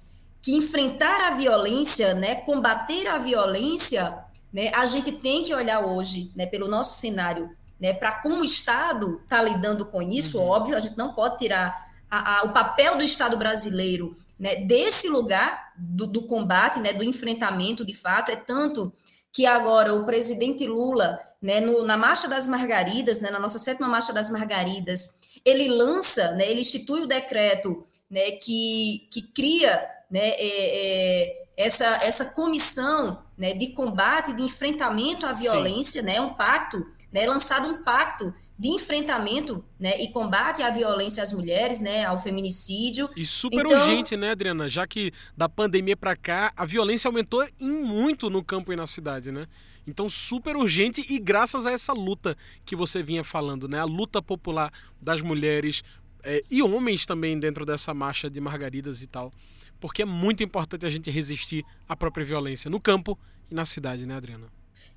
que 0.41 0.55
enfrentar 0.55 1.21
a 1.23 1.31
violência, 1.33 2.15
né, 2.15 2.37
combater 2.37 3.07
a 3.09 3.19
violência, 3.19 4.24
né, 4.55 4.71
a 4.73 4.87
gente 4.87 5.11
tem 5.11 5.43
que 5.43 5.53
olhar 5.53 5.81
hoje, 5.81 6.31
né, 6.37 6.47
pelo 6.47 6.69
nosso 6.69 7.01
cenário, 7.01 7.51
né, 7.81 7.93
para 7.93 8.13
como 8.23 8.37
o 8.37 8.45
Estado 8.45 9.21
está 9.25 9.43
lidando 9.43 9.85
com 9.85 10.01
isso. 10.01 10.39
Uhum. 10.39 10.47
Óbvio, 10.47 10.77
a 10.77 10.79
gente 10.79 10.97
não 10.97 11.13
pode 11.13 11.39
tirar 11.39 11.77
a, 12.09 12.39
a, 12.39 12.43
o 12.45 12.53
papel 12.53 12.97
do 12.97 13.03
Estado 13.03 13.37
brasileiro 13.37 14.17
né, 14.39 14.55
desse 14.55 15.09
lugar 15.09 15.73
do, 15.77 16.07
do 16.07 16.23
combate, 16.23 16.79
né, 16.79 16.93
do 16.93 17.03
enfrentamento, 17.03 17.85
de 17.85 17.95
fato, 17.95 18.31
é 18.31 18.37
tanto 18.37 18.93
que 19.33 19.45
agora 19.45 19.93
o 19.93 20.07
presidente 20.07 20.65
Lula, 20.65 21.19
né, 21.43 21.59
no, 21.59 21.85
na 21.85 21.97
Marcha 21.97 22.29
das 22.29 22.47
Margaridas, 22.47 23.21
né, 23.21 23.33
na 23.33 23.41
nossa 23.41 23.59
sétima 23.59 23.89
Marcha 23.89 24.13
das 24.13 24.31
Margaridas, 24.31 25.19
ele 25.45 25.67
lança, 25.67 26.31
né, 26.33 26.49
ele 26.49 26.61
institui 26.61 27.01
o 27.03 27.09
decreto 27.09 27.85
né, 28.09 28.31
que, 28.31 29.09
que 29.11 29.21
cria 29.21 29.85
né, 30.09 30.29
é, 30.29 30.39
é, 30.39 31.45
essa, 31.57 31.87
essa 32.05 32.27
comissão 32.37 33.24
né, 33.37 33.55
de 33.55 33.69
combate, 33.69 34.33
de 34.33 34.43
enfrentamento 34.43 35.27
à 35.27 35.33
violência, 35.33 36.03
né, 36.03 36.21
um 36.21 36.35
pacto, 36.35 36.87
né, 37.13 37.27
lançado 37.27 37.69
um 37.69 37.83
pacto 37.83 38.33
de 38.57 38.69
enfrentamento 38.69 39.65
né, 39.79 40.01
e 40.01 40.09
combate 40.09 40.63
à 40.63 40.71
violência 40.71 41.23
às 41.23 41.33
mulheres, 41.33 41.81
né, 41.81 42.05
ao 42.05 42.23
feminicídio. 42.23 43.11
E 43.17 43.27
super 43.27 43.67
então... 43.67 43.73
urgente, 43.73 44.17
né, 44.17 44.31
Adriana? 44.31 44.69
Já 44.69 44.87
que 44.87 45.13
da 45.37 45.49
pandemia 45.49 45.97
para 45.97 46.15
cá 46.15 46.53
a 46.57 46.65
violência 46.65 47.09
aumentou 47.09 47.45
em 47.61 47.71
muito 47.71 48.31
no 48.31 48.45
campo 48.45 48.73
e 48.73 48.77
na 48.77 48.87
cidade, 48.87 49.33
né? 49.33 49.47
Então 49.87 50.09
super 50.09 50.57
urgente 50.57 51.05
e 51.13 51.19
graças 51.19 51.67
a 51.67 51.73
essa 51.73 51.93
luta 51.93 52.37
que 52.65 52.77
você 52.77 53.03
vinha 53.03 53.25
falando, 53.25 53.69
né? 53.69 53.81
A 53.81 53.85
luta 53.85 54.23
popular 54.23 54.73
das 55.01 55.21
mulheres 55.21 55.83
é, 56.23 56.43
e 56.49 56.63
homens 56.63 57.05
também 57.05 57.39
dentro 57.39 57.67
dessa 57.67 57.93
marcha 57.93 58.31
de 58.31 58.41
margaridas 58.41 59.03
e 59.03 59.07
tal 59.09 59.33
porque 59.85 60.01
é 60.01 60.07
muito 60.07 60.43
importante 60.43 60.87
a 60.87 60.89
gente 60.89 61.11
resistir 61.11 61.63
à 61.87 61.95
própria 61.95 62.25
violência 62.25 62.71
no 62.71 62.81
campo 62.81 63.19
e 63.51 63.55
na 63.55 63.67
cidade, 63.67 64.07
né, 64.07 64.17
Adriana? 64.17 64.47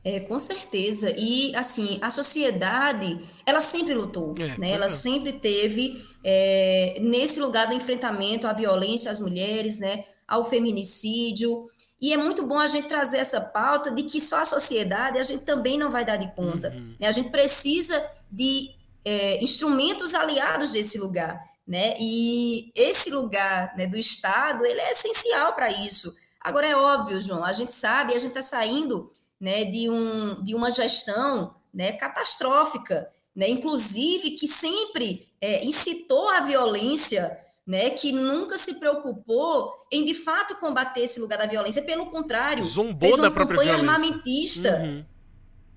É, 0.01 0.21
com 0.21 0.39
certeza. 0.39 1.13
E, 1.17 1.53
assim, 1.57 1.99
a 2.01 2.09
sociedade, 2.09 3.19
ela 3.45 3.59
sempre 3.59 3.93
lutou, 3.93 4.33
é, 4.39 4.57
né? 4.57 4.71
Ela 4.71 4.85
é. 4.85 4.89
sempre 4.89 5.33
teve 5.33 6.01
é, 6.23 6.99
nesse 7.01 7.37
lugar 7.37 7.67
do 7.67 7.73
enfrentamento 7.73 8.47
à 8.47 8.53
violência 8.53 9.11
às 9.11 9.19
mulheres, 9.19 9.77
né? 9.77 10.05
Ao 10.25 10.45
feminicídio. 10.45 11.65
E 11.99 12.13
é 12.13 12.17
muito 12.17 12.47
bom 12.47 12.57
a 12.57 12.67
gente 12.67 12.87
trazer 12.87 13.17
essa 13.17 13.41
pauta 13.41 13.91
de 13.91 14.03
que 14.03 14.21
só 14.21 14.39
a 14.39 14.45
sociedade 14.45 15.19
a 15.19 15.23
gente 15.23 15.43
também 15.43 15.77
não 15.77 15.91
vai 15.91 16.05
dar 16.05 16.15
de 16.15 16.33
conta. 16.33 16.69
Uhum. 16.69 16.95
Né? 16.97 17.07
A 17.07 17.11
gente 17.11 17.29
precisa 17.29 18.01
de 18.31 18.71
é, 19.03 19.43
instrumentos 19.43 20.15
aliados 20.15 20.71
desse 20.71 20.97
lugar 20.97 21.43
né? 21.67 21.95
E 21.99 22.71
esse 22.73 23.11
lugar 23.11 23.75
né, 23.75 23.85
do 23.85 23.97
Estado 23.97 24.65
ele 24.65 24.79
é 24.79 24.91
essencial 24.91 25.53
para 25.53 25.69
isso. 25.69 26.15
Agora 26.39 26.65
é 26.65 26.75
óbvio, 26.75 27.19
João, 27.19 27.43
a 27.43 27.51
gente 27.51 27.73
sabe, 27.73 28.13
a 28.13 28.17
gente 28.17 28.29
está 28.29 28.41
saindo 28.41 29.11
né, 29.39 29.65
de, 29.65 29.89
um, 29.89 30.41
de 30.41 30.55
uma 30.55 30.71
gestão 30.71 31.55
né, 31.73 31.91
catastrófica, 31.91 33.09
né, 33.35 33.49
inclusive 33.49 34.31
que 34.31 34.47
sempre 34.47 35.27
é, 35.41 35.65
incitou 35.65 36.29
a 36.29 36.39
violência, 36.39 37.37
né, 37.65 37.89
que 37.89 38.13
nunca 38.13 38.57
se 38.57 38.75
preocupou 38.79 39.73
em 39.91 40.05
de 40.05 40.13
fato 40.13 40.55
combater 40.55 41.01
esse 41.01 41.19
lugar 41.19 41.37
da 41.37 41.45
violência, 41.45 41.81
pelo 41.81 42.05
contrário, 42.05 42.63
Zombou 42.63 43.09
fez 43.09 43.19
uma 43.19 43.29
campanha 43.29 43.73
armamentista. 43.73 44.79
Uhum. 44.81 45.03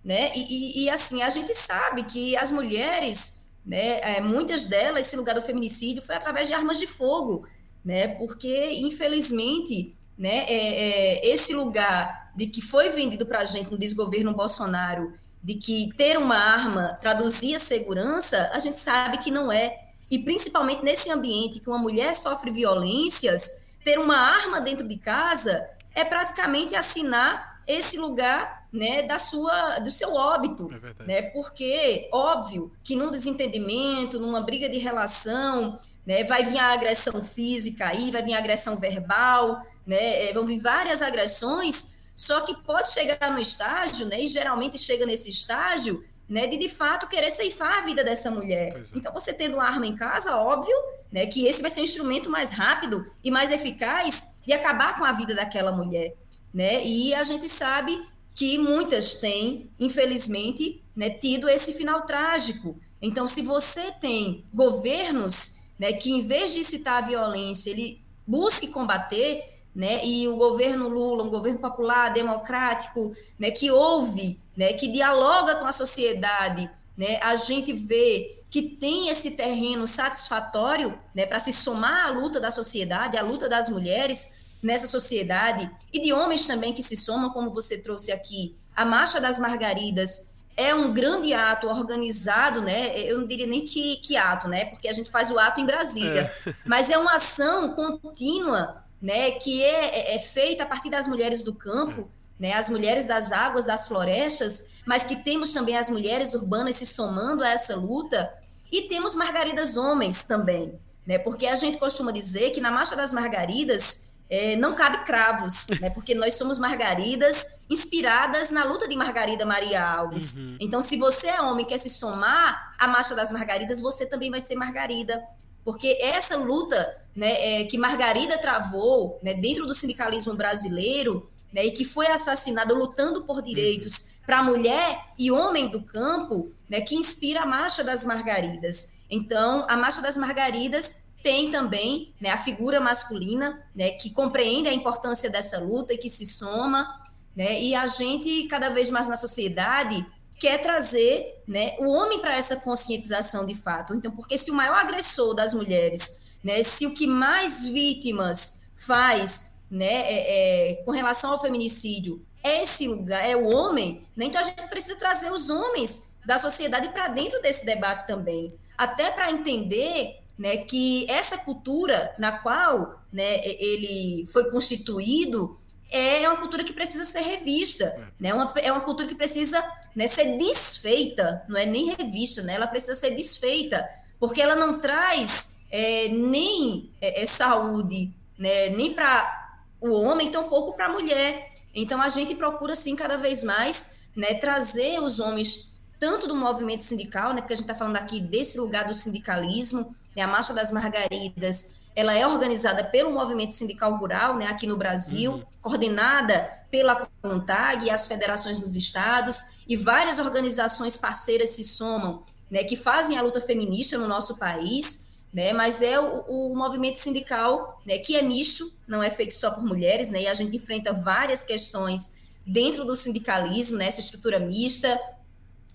Né? 0.02 0.32
E, 0.34 0.82
e, 0.82 0.84
e 0.84 0.90
assim, 0.90 1.20
a 1.20 1.28
gente 1.28 1.52
sabe 1.52 2.04
que 2.04 2.34
as 2.36 2.50
mulheres 2.50 3.39
né? 3.70 4.00
É, 4.00 4.20
muitas 4.20 4.66
delas, 4.66 5.06
esse 5.06 5.16
lugar 5.16 5.32
do 5.32 5.40
feminicídio 5.40 6.02
foi 6.02 6.16
através 6.16 6.48
de 6.48 6.54
armas 6.54 6.76
de 6.76 6.88
fogo, 6.88 7.46
né? 7.84 8.08
Porque, 8.08 8.72
infelizmente, 8.72 9.96
né, 10.18 10.44
é, 10.48 11.20
é, 11.20 11.32
esse 11.32 11.54
lugar 11.54 12.32
de 12.34 12.46
que 12.46 12.60
foi 12.60 12.88
vendido 12.88 13.24
para 13.24 13.38
a 13.38 13.44
gente 13.44 13.70
no 13.70 13.78
desgoverno 13.78 14.34
Bolsonaro, 14.34 15.12
de 15.40 15.54
que 15.54 15.88
ter 15.96 16.18
uma 16.18 16.34
arma 16.36 16.98
traduzia 17.00 17.60
segurança, 17.60 18.50
a 18.52 18.58
gente 18.58 18.80
sabe 18.80 19.18
que 19.18 19.30
não 19.30 19.52
é. 19.52 19.78
E 20.10 20.18
principalmente 20.18 20.82
nesse 20.82 21.08
ambiente 21.08 21.60
que 21.60 21.68
uma 21.68 21.78
mulher 21.78 22.12
sofre 22.12 22.50
violências, 22.50 23.68
ter 23.84 24.00
uma 24.00 24.16
arma 24.16 24.60
dentro 24.60 24.86
de 24.86 24.96
casa 24.98 25.64
é 25.94 26.04
praticamente 26.04 26.74
assinar 26.74 27.62
esse 27.68 27.96
lugar 27.96 28.59
né, 28.72 29.02
da 29.02 29.18
sua, 29.18 29.78
do 29.78 29.90
seu 29.90 30.14
óbito, 30.14 30.70
é 31.00 31.04
né? 31.04 31.22
Porque 31.22 32.08
óbvio 32.12 32.72
que 32.84 32.94
num 32.94 33.10
desentendimento, 33.10 34.20
numa 34.20 34.40
briga 34.40 34.68
de 34.68 34.78
relação, 34.78 35.78
né, 36.06 36.24
vai 36.24 36.44
vir 36.44 36.58
a 36.58 36.72
agressão 36.72 37.22
física 37.22 37.88
aí, 37.88 38.10
vai 38.10 38.22
vir 38.22 38.34
a 38.34 38.38
agressão 38.38 38.76
verbal, 38.76 39.60
né, 39.86 40.28
é, 40.28 40.32
vão 40.32 40.46
vir 40.46 40.60
várias 40.60 41.02
agressões, 41.02 42.00
só 42.14 42.40
que 42.42 42.54
pode 42.62 42.92
chegar 42.92 43.32
no 43.32 43.40
estágio, 43.40 44.06
né, 44.06 44.20
e 44.20 44.26
geralmente 44.26 44.78
chega 44.78 45.04
nesse 45.04 45.30
estágio, 45.30 46.04
né, 46.28 46.46
de 46.46 46.56
de 46.56 46.68
fato 46.68 47.08
querer 47.08 47.30
ceifar 47.30 47.78
a 47.78 47.80
vida 47.82 48.04
dessa 48.04 48.30
mulher. 48.30 48.76
É. 48.76 48.82
Então, 48.94 49.12
você 49.12 49.32
tendo 49.32 49.54
uma 49.54 49.64
arma 49.64 49.86
em 49.86 49.96
casa, 49.96 50.36
óbvio, 50.36 50.76
né, 51.10 51.26
que 51.26 51.44
esse 51.44 51.60
vai 51.60 51.70
ser 51.70 51.80
um 51.80 51.84
instrumento 51.84 52.30
mais 52.30 52.52
rápido 52.52 53.04
e 53.22 53.32
mais 53.32 53.50
eficaz 53.50 54.38
de 54.46 54.52
acabar 54.52 54.96
com 54.96 55.04
a 55.04 55.10
vida 55.10 55.34
daquela 55.34 55.72
mulher, 55.72 56.14
né? 56.54 56.84
E 56.84 57.12
a 57.14 57.22
gente 57.24 57.48
sabe 57.48 58.00
que 58.34 58.58
muitas 58.58 59.14
têm, 59.14 59.70
infelizmente, 59.78 60.82
né, 60.96 61.10
tido 61.10 61.48
esse 61.48 61.74
final 61.74 62.02
trágico. 62.02 62.78
Então, 63.02 63.26
se 63.26 63.42
você 63.42 63.90
tem 63.92 64.44
governos 64.52 65.60
né, 65.78 65.92
que, 65.92 66.10
em 66.10 66.22
vez 66.22 66.52
de 66.52 66.62
citar 66.62 67.02
a 67.02 67.06
violência, 67.06 67.70
ele 67.70 68.00
busque 68.26 68.68
combater, 68.68 69.42
né, 69.74 70.04
e 70.04 70.26
o 70.28 70.36
governo 70.36 70.88
Lula, 70.88 71.24
um 71.24 71.30
governo 71.30 71.58
popular, 71.58 72.12
democrático, 72.12 73.12
né, 73.38 73.50
que 73.50 73.70
ouve, 73.70 74.38
né, 74.56 74.72
que 74.72 74.88
dialoga 74.88 75.56
com 75.56 75.66
a 75.66 75.72
sociedade, 75.72 76.70
né, 76.96 77.18
a 77.22 77.36
gente 77.36 77.72
vê 77.72 78.44
que 78.50 78.62
tem 78.62 79.08
esse 79.08 79.32
terreno 79.32 79.86
satisfatório 79.86 80.98
né, 81.14 81.24
para 81.24 81.38
se 81.38 81.52
somar 81.52 82.06
à 82.06 82.10
luta 82.10 82.40
da 82.40 82.50
sociedade, 82.50 83.16
à 83.16 83.22
luta 83.22 83.48
das 83.48 83.68
mulheres, 83.68 84.39
nessa 84.62 84.86
sociedade 84.86 85.70
e 85.92 86.00
de 86.00 86.12
homens 86.12 86.46
também 86.46 86.72
que 86.72 86.82
se 86.82 86.96
somam, 86.96 87.30
como 87.30 87.52
você 87.52 87.78
trouxe 87.78 88.12
aqui. 88.12 88.56
A 88.74 88.84
Marcha 88.84 89.20
das 89.20 89.38
Margaridas 89.38 90.30
é 90.56 90.74
um 90.74 90.92
grande 90.92 91.32
ato 91.32 91.68
organizado, 91.68 92.60
né? 92.60 92.98
Eu 92.98 93.18
não 93.18 93.26
diria 93.26 93.46
nem 93.46 93.64
que, 93.64 93.96
que 93.96 94.16
ato, 94.16 94.46
né? 94.46 94.66
Porque 94.66 94.88
a 94.88 94.92
gente 94.92 95.10
faz 95.10 95.30
o 95.30 95.38
ato 95.38 95.60
em 95.60 95.66
Brasília, 95.66 96.30
é. 96.46 96.54
mas 96.66 96.90
é 96.90 96.98
uma 96.98 97.14
ação 97.14 97.74
contínua, 97.74 98.84
né? 99.00 99.30
Que 99.32 99.62
é, 99.62 100.12
é, 100.12 100.16
é 100.16 100.18
feita 100.18 100.64
a 100.64 100.66
partir 100.66 100.90
das 100.90 101.06
mulheres 101.06 101.42
do 101.42 101.54
campo. 101.54 102.10
Né, 102.38 102.54
as 102.54 102.70
mulheres 102.70 103.06
das 103.06 103.32
águas, 103.32 103.64
das 103.64 103.86
florestas, 103.86 104.70
mas 104.86 105.04
que 105.04 105.14
temos 105.16 105.52
também 105.52 105.76
as 105.76 105.90
mulheres 105.90 106.32
urbanas 106.32 106.76
se 106.76 106.86
somando 106.86 107.44
a 107.44 107.50
essa 107.50 107.76
luta, 107.76 108.32
e 108.72 108.88
temos 108.88 109.14
margaridas 109.14 109.76
homens 109.76 110.22
também, 110.22 110.80
né, 111.06 111.18
porque 111.18 111.46
a 111.46 111.54
gente 111.54 111.76
costuma 111.76 112.10
dizer 112.10 112.48
que 112.48 112.58
na 112.58 112.70
Marcha 112.70 112.96
das 112.96 113.12
Margaridas 113.12 114.09
é, 114.30 114.54
não 114.54 114.76
cabe 114.76 115.04
cravos, 115.04 115.68
né? 115.80 115.90
Porque 115.90 116.14
nós 116.14 116.34
somos 116.34 116.56
margaridas 116.56 117.64
inspiradas 117.68 118.48
na 118.48 118.62
luta 118.62 118.86
de 118.86 118.94
Margarida 118.94 119.44
Maria 119.44 119.84
Alves. 119.84 120.36
Uhum. 120.36 120.56
Então, 120.60 120.80
se 120.80 120.96
você 120.96 121.26
é 121.26 121.40
homem 121.42 121.66
quer 121.66 121.78
se 121.78 121.90
somar 121.90 122.74
à 122.78 122.86
Marcha 122.86 123.16
das 123.16 123.32
Margaridas, 123.32 123.80
você 123.80 124.06
também 124.06 124.30
vai 124.30 124.38
ser 124.38 124.54
Margarida. 124.54 125.20
Porque 125.64 125.98
essa 126.00 126.36
luta 126.36 126.96
né, 127.14 127.60
é, 127.60 127.64
que 127.64 127.76
Margarida 127.76 128.38
travou 128.38 129.18
né, 129.20 129.34
dentro 129.34 129.66
do 129.66 129.74
sindicalismo 129.74 130.34
brasileiro 130.34 131.28
né, 131.52 131.66
e 131.66 131.72
que 131.72 131.84
foi 131.84 132.06
assassinada 132.06 132.72
lutando 132.72 133.24
por 133.24 133.42
direitos 133.42 133.98
uhum. 133.98 134.26
para 134.26 134.42
mulher 134.44 135.06
e 135.18 135.32
homem 135.32 135.66
do 135.66 135.82
campo, 135.82 136.52
né, 136.68 136.80
que 136.80 136.94
inspira 136.94 137.40
a 137.40 137.46
Marcha 137.46 137.82
das 137.82 138.04
Margaridas. 138.04 139.00
Então, 139.10 139.66
a 139.68 139.76
Marcha 139.76 140.00
das 140.00 140.16
Margaridas 140.16 141.09
tem 141.22 141.50
também 141.50 142.14
né, 142.20 142.30
a 142.30 142.38
figura 142.38 142.80
masculina, 142.80 143.62
né, 143.74 143.90
que 143.90 144.10
compreende 144.10 144.68
a 144.68 144.72
importância 144.72 145.28
dessa 145.30 145.58
luta 145.58 145.94
e 145.94 145.98
que 145.98 146.08
se 146.08 146.24
soma, 146.24 147.02
né, 147.36 147.60
e 147.60 147.74
a 147.74 147.86
gente, 147.86 148.44
cada 148.44 148.68
vez 148.68 148.90
mais 148.90 149.08
na 149.08 149.16
sociedade, 149.16 150.04
quer 150.38 150.58
trazer 150.58 151.42
né, 151.46 151.76
o 151.78 151.90
homem 151.90 152.18
para 152.20 152.34
essa 152.34 152.56
conscientização 152.56 153.44
de 153.46 153.54
fato. 153.54 153.94
Então, 153.94 154.10
porque 154.10 154.38
se 154.38 154.50
o 154.50 154.54
maior 154.54 154.78
agressor 154.78 155.34
das 155.34 155.52
mulheres, 155.52 156.30
né, 156.42 156.62
se 156.62 156.86
o 156.86 156.94
que 156.94 157.06
mais 157.06 157.64
vítimas 157.64 158.62
faz 158.74 159.56
né, 159.70 159.86
é, 159.86 160.70
é, 160.70 160.74
com 160.76 160.90
relação 160.90 161.32
ao 161.32 161.40
feminicídio 161.40 162.24
esse 162.42 162.88
lugar, 162.88 163.22
é 163.24 163.36
o 163.36 163.54
homem, 163.54 164.06
né? 164.16 164.24
então 164.24 164.40
a 164.40 164.44
gente 164.44 164.66
precisa 164.68 164.96
trazer 164.96 165.30
os 165.30 165.50
homens 165.50 166.16
da 166.24 166.38
sociedade 166.38 166.88
para 166.88 167.08
dentro 167.08 167.40
desse 167.42 167.66
debate 167.66 168.06
também, 168.06 168.54
até 168.78 169.10
para 169.10 169.30
entender 169.30 170.19
né, 170.40 170.56
que 170.56 171.04
essa 171.06 171.36
cultura 171.36 172.14
na 172.18 172.38
qual 172.38 172.98
né, 173.12 173.44
ele 173.44 174.24
foi 174.32 174.50
constituído 174.50 175.54
é 175.90 176.26
uma 176.26 176.38
cultura 176.38 176.64
que 176.64 176.72
precisa 176.72 177.04
ser 177.04 177.20
revista, 177.20 178.10
né, 178.18 178.32
uma, 178.32 178.54
é 178.56 178.72
uma 178.72 178.80
cultura 178.80 179.06
que 179.06 179.14
precisa 179.14 179.62
né, 179.94 180.06
ser 180.06 180.38
desfeita, 180.38 181.42
não 181.46 181.58
é 181.58 181.66
nem 181.66 181.94
revista, 181.94 182.42
né, 182.42 182.54
ela 182.54 182.66
precisa 182.66 182.94
ser 182.94 183.10
desfeita, 183.10 183.86
porque 184.18 184.40
ela 184.40 184.56
não 184.56 184.80
traz 184.80 185.66
é, 185.70 186.08
nem 186.08 186.90
é, 187.02 187.20
é 187.20 187.26
saúde, 187.26 188.10
né, 188.38 188.70
nem 188.70 188.94
para 188.94 189.58
o 189.78 189.90
homem, 189.90 190.30
tampouco 190.30 190.72
para 190.72 190.86
a 190.86 190.92
mulher. 190.92 191.52
Então 191.74 192.00
a 192.00 192.08
gente 192.08 192.34
procura, 192.34 192.72
assim, 192.72 192.96
cada 192.96 193.18
vez 193.18 193.42
mais 193.42 194.08
né, 194.16 194.34
trazer 194.34 195.02
os 195.02 195.20
homens 195.20 195.76
tanto 195.98 196.26
do 196.26 196.34
movimento 196.34 196.82
sindical, 196.82 197.34
né, 197.34 197.42
porque 197.42 197.52
a 197.52 197.56
gente 197.56 197.64
está 197.64 197.74
falando 197.74 197.96
aqui 197.96 198.20
desse 198.20 198.58
lugar 198.58 198.86
do 198.86 198.94
sindicalismo, 198.94 199.94
né, 200.16 200.22
a 200.22 200.26
Marcha 200.26 200.52
das 200.52 200.70
Margaridas, 200.70 201.80
ela 201.94 202.14
é 202.14 202.26
organizada 202.26 202.84
pelo 202.84 203.10
movimento 203.10 203.52
sindical 203.52 203.96
rural, 203.96 204.36
né, 204.36 204.46
aqui 204.46 204.66
no 204.66 204.76
Brasil, 204.76 205.32
uhum. 205.32 205.42
coordenada 205.60 206.48
pela 206.70 207.08
CONTAG 207.22 207.86
e 207.86 207.90
as 207.90 208.06
federações 208.06 208.60
dos 208.60 208.76
estados, 208.76 209.62
e 209.68 209.76
várias 209.76 210.18
organizações 210.18 210.96
parceiras 210.96 211.50
se 211.50 211.64
somam, 211.64 212.22
né, 212.50 212.64
que 212.64 212.76
fazem 212.76 213.18
a 213.18 213.22
luta 213.22 213.40
feminista 213.40 213.98
no 213.98 214.06
nosso 214.06 214.36
país, 214.36 215.10
né, 215.32 215.52
mas 215.52 215.82
é 215.82 215.98
o, 215.98 216.50
o 216.50 216.56
movimento 216.56 216.96
sindical, 216.96 217.80
né, 217.84 217.98
que 217.98 218.16
é 218.16 218.22
misto, 218.22 218.70
não 218.86 219.02
é 219.02 219.10
feito 219.10 219.34
só 219.34 219.50
por 219.50 219.64
mulheres, 219.64 220.10
né, 220.10 220.22
e 220.22 220.26
a 220.26 220.34
gente 220.34 220.56
enfrenta 220.56 220.92
várias 220.92 221.44
questões 221.44 222.18
dentro 222.46 222.84
do 222.84 222.96
sindicalismo, 222.96 223.76
né, 223.76 223.86
essa 223.86 224.00
estrutura 224.00 224.38
mista, 224.38 224.98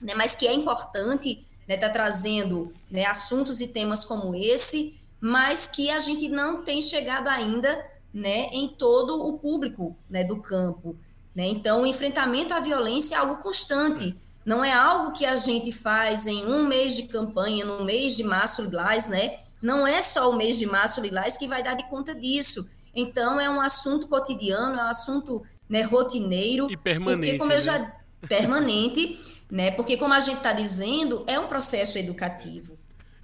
né, 0.02 0.13
mas 0.15 0.36
que 0.36 0.48
é 0.48 0.54
importante 0.54 1.45
né, 1.67 1.78
tá 1.78 1.89
trazendo 1.89 2.73
né, 2.89 3.06
assuntos 3.06 3.62
e 3.62 3.69
temas 3.69 4.04
como 4.04 4.36
esse, 4.36 4.99
mas 5.19 5.67
que 5.67 5.89
a 5.89 5.99
gente 5.99 6.30
não 6.30 6.63
tem 6.63 6.82
chegado 6.82 7.28
ainda 7.28 7.84
né, 8.13 8.47
em 8.51 8.67
todo 8.67 9.28
o 9.28 9.39
público 9.39 9.95
né, 10.10 10.23
do 10.23 10.41
campo. 10.41 10.95
Né? 11.36 11.47
Então, 11.47 11.82
o 11.82 11.86
enfrentamento 11.86 12.54
à 12.54 12.60
violência 12.60 13.15
é 13.15 13.17
algo 13.17 13.38
constante, 13.38 14.15
não 14.45 14.63
é 14.63 14.71
algo 14.71 15.12
que 15.12 15.25
a 15.25 15.36
gente 15.36 15.71
faz 15.71 16.28
em 16.28 16.45
um 16.45 16.67
mês 16.67 16.95
de 16.95 17.04
campanha, 17.04 17.65
no 17.65 17.84
mês 17.84 18.15
de 18.15 18.23
março 18.23 18.62
lilás, 18.62 19.08
né? 19.08 19.39
Não 19.60 19.88
é 19.88 20.04
só 20.04 20.30
o 20.30 20.36
mês 20.36 20.60
de 20.60 20.67
março 20.67 21.01
lilás 21.01 21.36
que 21.36 21.47
vai 21.47 21.63
dar 21.63 21.73
de 21.73 21.89
conta 21.89 22.13
disso. 22.13 22.69
Então, 22.93 23.39
é 23.39 23.49
um 23.49 23.60
assunto 23.60 24.08
cotidiano, 24.08 24.80
é 24.80 24.84
um 24.84 24.88
assunto 24.88 25.43
né, 25.67 25.82
rotineiro. 25.82 26.69
E 26.69 26.78
permanente. 26.78 27.21
Porque, 27.21 27.38
como 27.39 27.51
eu 27.51 27.58
né? 27.58 27.62
já. 27.62 27.95
Permanente 28.30 29.19
né? 29.51 29.71
Porque, 29.71 29.97
como 29.97 30.13
a 30.13 30.19
gente 30.19 30.38
está 30.38 30.53
dizendo, 30.53 31.23
é 31.27 31.39
um 31.39 31.47
processo 31.47 31.97
educativo. 31.97 32.77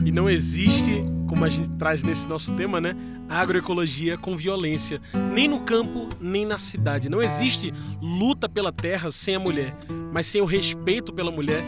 E 0.03 0.11
não 0.11 0.29
existe, 0.29 1.03
como 1.27 1.45
a 1.45 1.49
gente 1.49 1.69
traz 1.71 2.01
nesse 2.01 2.27
nosso 2.27 2.55
tema, 2.55 2.81
né? 2.81 2.95
Agroecologia 3.29 4.17
com 4.17 4.35
violência, 4.35 4.99
nem 5.33 5.47
no 5.47 5.59
campo, 5.59 6.09
nem 6.19 6.45
na 6.45 6.57
cidade. 6.57 7.07
Não 7.07 7.21
existe 7.21 7.71
luta 8.01 8.49
pela 8.49 8.71
terra 8.71 9.11
sem 9.11 9.35
a 9.35 9.39
mulher, 9.39 9.75
mas 10.11 10.25
sem 10.25 10.41
o 10.41 10.45
respeito 10.45 11.13
pela 11.13 11.31
mulher, 11.31 11.63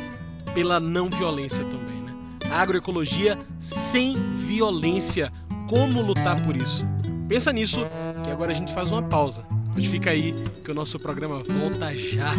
pela 0.53 0.79
não 0.79 1.09
violência 1.09 1.63
também, 1.63 2.01
né? 2.01 2.13
Agroecologia 2.51 3.39
sem 3.59 4.17
violência. 4.35 5.31
Como 5.69 6.01
lutar 6.01 6.43
por 6.43 6.57
isso? 6.57 6.85
Pensa 7.27 7.53
nisso, 7.53 7.81
que 8.23 8.29
agora 8.29 8.51
a 8.51 8.55
gente 8.55 8.73
faz 8.73 8.91
uma 8.91 9.03
pausa. 9.03 9.45
Mas 9.75 9.85
fica 9.85 10.09
aí 10.09 10.33
que 10.63 10.71
o 10.71 10.73
nosso 10.73 10.99
programa 10.99 11.41
volta 11.43 11.95
já. 11.95 12.33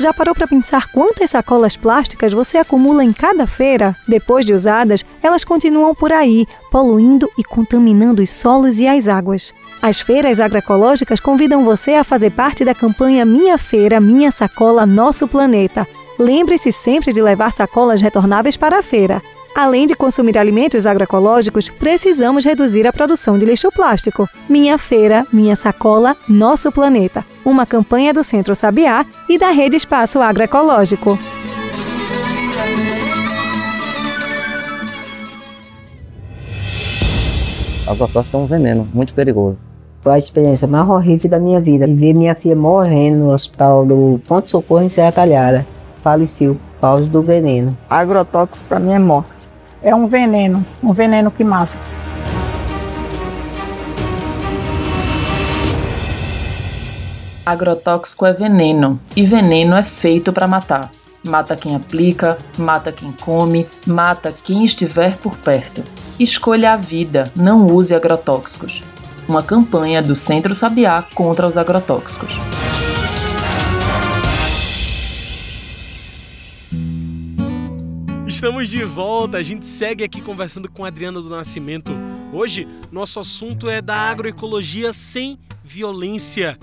Já 0.00 0.14
parou 0.14 0.34
para 0.34 0.48
pensar 0.48 0.90
quantas 0.90 1.28
sacolas 1.28 1.76
plásticas 1.76 2.32
você 2.32 2.56
acumula 2.56 3.04
em 3.04 3.12
cada 3.12 3.46
feira? 3.46 3.94
Depois 4.08 4.46
de 4.46 4.54
usadas, 4.54 5.04
elas 5.22 5.44
continuam 5.44 5.94
por 5.94 6.10
aí, 6.10 6.46
poluindo 6.70 7.30
e 7.36 7.44
contaminando 7.44 8.22
os 8.22 8.30
solos 8.30 8.80
e 8.80 8.88
as 8.88 9.08
águas. 9.08 9.52
As 9.82 10.00
feiras 10.00 10.40
agroecológicas 10.40 11.20
convidam 11.20 11.66
você 11.66 11.96
a 11.96 12.02
fazer 12.02 12.30
parte 12.30 12.64
da 12.64 12.74
campanha 12.74 13.26
Minha 13.26 13.58
Feira, 13.58 14.00
Minha 14.00 14.32
Sacola, 14.32 14.86
Nosso 14.86 15.28
Planeta. 15.28 15.86
Lembre-se 16.18 16.72
sempre 16.72 17.12
de 17.12 17.20
levar 17.20 17.52
sacolas 17.52 18.00
retornáveis 18.00 18.56
para 18.56 18.78
a 18.78 18.82
feira. 18.82 19.20
Além 19.54 19.86
de 19.86 19.96
consumir 19.96 20.38
alimentos 20.38 20.86
agroecológicos, 20.86 21.68
precisamos 21.68 22.44
reduzir 22.44 22.86
a 22.86 22.92
produção 22.92 23.36
de 23.36 23.44
lixo 23.44 23.70
plástico. 23.72 24.28
Minha 24.48 24.78
Feira, 24.78 25.26
Minha 25.32 25.56
Sacola, 25.56 26.16
Nosso 26.28 26.70
Planeta. 26.70 27.24
Uma 27.44 27.66
campanha 27.66 28.14
do 28.14 28.22
Centro 28.22 28.54
Sabiá 28.54 29.04
e 29.28 29.36
da 29.38 29.50
Rede 29.50 29.76
Espaço 29.76 30.20
Agroecológico. 30.20 31.18
A 37.86 37.90
agrotóxica 37.90 38.36
é 38.36 38.40
um 38.40 38.46
veneno 38.46 38.88
muito 38.94 39.12
perigoso. 39.12 39.58
Foi 40.00 40.12
a 40.12 40.18
experiência 40.18 40.68
mais 40.68 40.88
horrível 40.88 41.28
da 41.28 41.40
minha 41.40 41.60
vida. 41.60 41.88
E 41.88 41.94
ver 41.94 42.14
minha 42.14 42.36
filha 42.36 42.54
morrendo 42.54 43.24
no 43.24 43.32
hospital 43.32 43.84
do 43.84 44.20
Ponto 44.28 44.48
Socorro 44.48 44.82
em 44.82 44.88
Serra 44.88 45.10
Talhada. 45.10 45.66
Faleceu 46.02 46.54
por 46.54 46.80
causa 46.80 47.10
do 47.10 47.20
veneno. 47.20 47.76
Agrotóxico 47.90 48.66
para 48.68 48.78
mim 48.78 48.92
é 48.92 48.98
morte 48.98 49.39
é 49.82 49.94
um 49.94 50.06
veneno, 50.06 50.64
um 50.82 50.92
veneno 50.92 51.30
que 51.30 51.44
mata. 51.44 51.78
Agrotóxico 57.44 58.26
é 58.26 58.32
veneno 58.32 59.00
e 59.16 59.24
veneno 59.24 59.74
é 59.74 59.82
feito 59.82 60.32
para 60.32 60.46
matar. 60.46 60.90
Mata 61.22 61.56
quem 61.56 61.74
aplica, 61.74 62.38
mata 62.56 62.92
quem 62.92 63.12
come, 63.12 63.66
mata 63.86 64.32
quem 64.44 64.64
estiver 64.64 65.16
por 65.16 65.36
perto. 65.36 65.82
Escolha 66.18 66.72
a 66.72 66.76
vida, 66.76 67.30
não 67.34 67.66
use 67.66 67.94
agrotóxicos. 67.94 68.82
Uma 69.28 69.42
campanha 69.42 70.02
do 70.02 70.16
Centro 70.16 70.54
Sabiá 70.54 71.04
contra 71.14 71.46
os 71.46 71.56
agrotóxicos. 71.56 72.38
Estamos 78.40 78.70
de 78.70 78.82
volta, 78.84 79.36
a 79.36 79.42
gente 79.42 79.66
segue 79.66 80.02
aqui 80.02 80.22
conversando 80.22 80.66
com 80.66 80.82
a 80.82 80.88
Adriana 80.88 81.20
do 81.20 81.28
Nascimento. 81.28 81.92
Hoje, 82.32 82.66
nosso 82.90 83.20
assunto 83.20 83.68
é 83.68 83.82
da 83.82 83.94
agroecologia 83.94 84.94
sem 84.94 85.38
violência. 85.62 86.58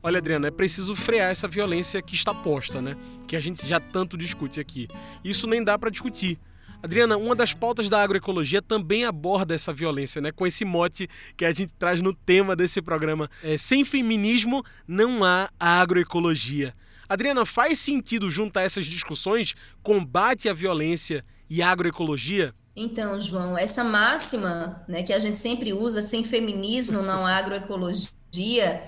Olha, 0.00 0.18
Adriana, 0.18 0.46
é 0.46 0.50
preciso 0.52 0.94
frear 0.94 1.32
essa 1.32 1.48
violência 1.48 2.00
que 2.00 2.14
está 2.14 2.32
posta, 2.32 2.80
né? 2.80 2.96
Que 3.26 3.34
a 3.34 3.40
gente 3.40 3.66
já 3.66 3.80
tanto 3.80 4.16
discute 4.16 4.60
aqui. 4.60 4.86
Isso 5.24 5.48
nem 5.48 5.64
dá 5.64 5.76
para 5.76 5.90
discutir. 5.90 6.38
Adriana, 6.80 7.16
uma 7.16 7.34
das 7.34 7.52
pautas 7.52 7.90
da 7.90 8.00
agroecologia 8.00 8.62
também 8.62 9.04
aborda 9.04 9.56
essa 9.56 9.72
violência, 9.72 10.22
né? 10.22 10.30
Com 10.30 10.46
esse 10.46 10.64
mote 10.64 11.08
que 11.36 11.44
a 11.44 11.52
gente 11.52 11.72
traz 11.72 12.00
no 12.00 12.14
tema 12.14 12.54
desse 12.54 12.80
programa. 12.80 13.28
É, 13.42 13.58
sem 13.58 13.84
feminismo 13.84 14.64
não 14.86 15.24
há 15.24 15.50
agroecologia. 15.58 16.72
Adriana, 17.08 17.46
faz 17.46 17.78
sentido 17.78 18.30
juntar 18.30 18.62
essas 18.62 18.84
discussões 18.84 19.54
combate 19.82 20.48
à 20.48 20.52
violência 20.52 21.24
e 21.48 21.62
agroecologia? 21.62 22.52
Então, 22.76 23.20
João, 23.20 23.56
essa 23.56 23.82
máxima 23.82 24.84
né, 24.86 25.02
que 25.02 25.12
a 25.12 25.18
gente 25.18 25.38
sempre 25.38 25.72
usa, 25.72 26.02
sem 26.02 26.22
feminismo 26.22 27.02
não 27.02 27.26
há 27.26 27.36
agroecologia, 27.36 28.84